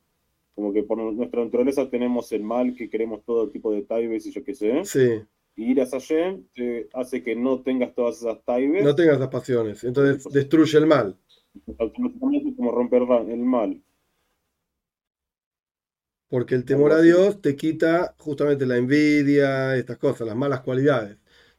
como 0.56 0.74
que 0.74 0.84
por 0.84 0.98
nuestra 0.98 1.44
naturaleza 1.44 1.90
tenemos 1.90 2.32
el 2.32 2.44
mal, 2.44 2.76
que 2.76 2.90
queremos 2.90 3.24
todo 3.26 3.50
tipo 3.50 3.72
de 3.72 3.84
taibes 3.84 4.26
y 4.26 4.32
yo 4.32 4.44
qué 4.44 4.54
sé. 4.54 4.86
Sí 4.86 5.22
ir 5.58 5.82
a 5.82 5.88
Hashem 5.88 6.46
te 6.54 6.88
hace 6.94 7.24
que 7.24 7.36
no 7.36 7.62
tengas 7.62 7.94
todas 7.94 8.18
esas 8.18 8.44
taibes. 8.46 8.84
No 8.84 8.96
tengas 8.96 9.20
las 9.20 9.30
pasiones, 9.30 9.84
entonces 9.84 10.32
destruye 10.32 10.78
el 10.78 10.86
mal. 10.86 11.18
Automáticamente 11.80 12.56
como 12.56 12.72
romper 12.72 13.02
el 13.28 13.40
mal. 13.40 13.82
Porque 16.30 16.56
el 16.56 16.66
temor 16.66 16.92
a 16.92 17.02
Dios 17.02 17.42
te 17.42 17.56
quita 17.56 18.14
justamente 18.20 18.66
la 18.66 18.78
envidia, 18.78 19.76
estas 19.76 19.98
cosas, 19.98 20.28
las 20.28 20.36
malas 20.36 20.62
cualidades. 20.62 21.18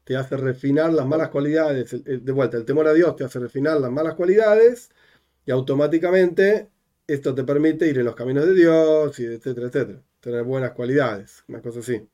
Te 0.09 0.17
hace 0.17 0.39
refinar 0.39 0.91
las 0.91 1.07
malas 1.07 1.29
cualidades. 1.29 2.03
De 2.03 2.33
vuelta, 2.33 2.57
el 2.57 2.65
temor 2.65 2.87
a 2.87 2.95
Dios 2.95 3.15
te 3.15 3.25
hace 3.25 3.39
refinar 3.41 3.79
las 3.79 3.93
malas 3.93 4.15
cualidades 4.15 4.91
y 5.45 5.51
automáticamente 5.51 6.71
esto 7.07 7.35
te 7.35 7.45
permite 7.45 7.87
ir 7.87 7.99
en 7.99 8.07
los 8.07 8.15
caminos 8.15 8.47
de 8.47 8.55
Dios, 8.55 9.21
y 9.21 9.27
etcétera, 9.27 9.67
etcétera. 9.67 10.03
Tener 10.21 10.45
buenas 10.45 10.71
cualidades, 10.71 11.45
una 11.47 11.61
cosa 11.61 11.81
así. 11.81 12.09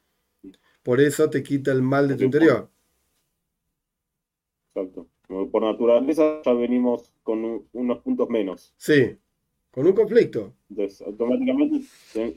Por 0.82 1.00
eso 1.00 1.30
te 1.30 1.44
quita 1.44 1.70
el 1.70 1.82
mal 1.82 2.08
de 2.08 2.16
tu 2.16 2.24
interior. 2.24 2.68
Exacto. 4.74 5.06
Por 5.28 5.62
naturaleza 5.62 6.42
ya 6.44 6.52
venimos 6.52 7.14
con 7.22 7.68
unos 7.72 8.02
puntos 8.02 8.28
menos. 8.28 8.74
Sí, 8.76 9.16
con 9.74 9.86
un 9.88 9.92
conflicto. 9.92 10.52
Entonces, 10.70 11.02
automáticamente 11.02 11.84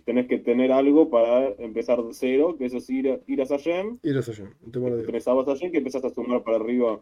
tenés 0.06 0.28
que 0.28 0.40
tener 0.40 0.72
algo 0.72 1.08
para 1.08 1.50
empezar 1.60 2.04
de 2.04 2.12
cero, 2.14 2.56
que 2.58 2.66
eso 2.66 2.78
es 2.78 2.90
ir, 2.90 3.12
a, 3.12 3.20
ir 3.28 3.42
a 3.42 3.46
Sayem. 3.46 4.00
Ir 4.02 4.18
a 4.18 4.24
Sayem. 4.24 4.50
Tenés 5.06 5.28
a 5.28 5.46
Sayem 5.46 5.72
que 5.72 5.78
empezás 5.78 6.04
a 6.04 6.10
sumar 6.10 6.44
para 6.44 6.58
arriba. 6.58 7.00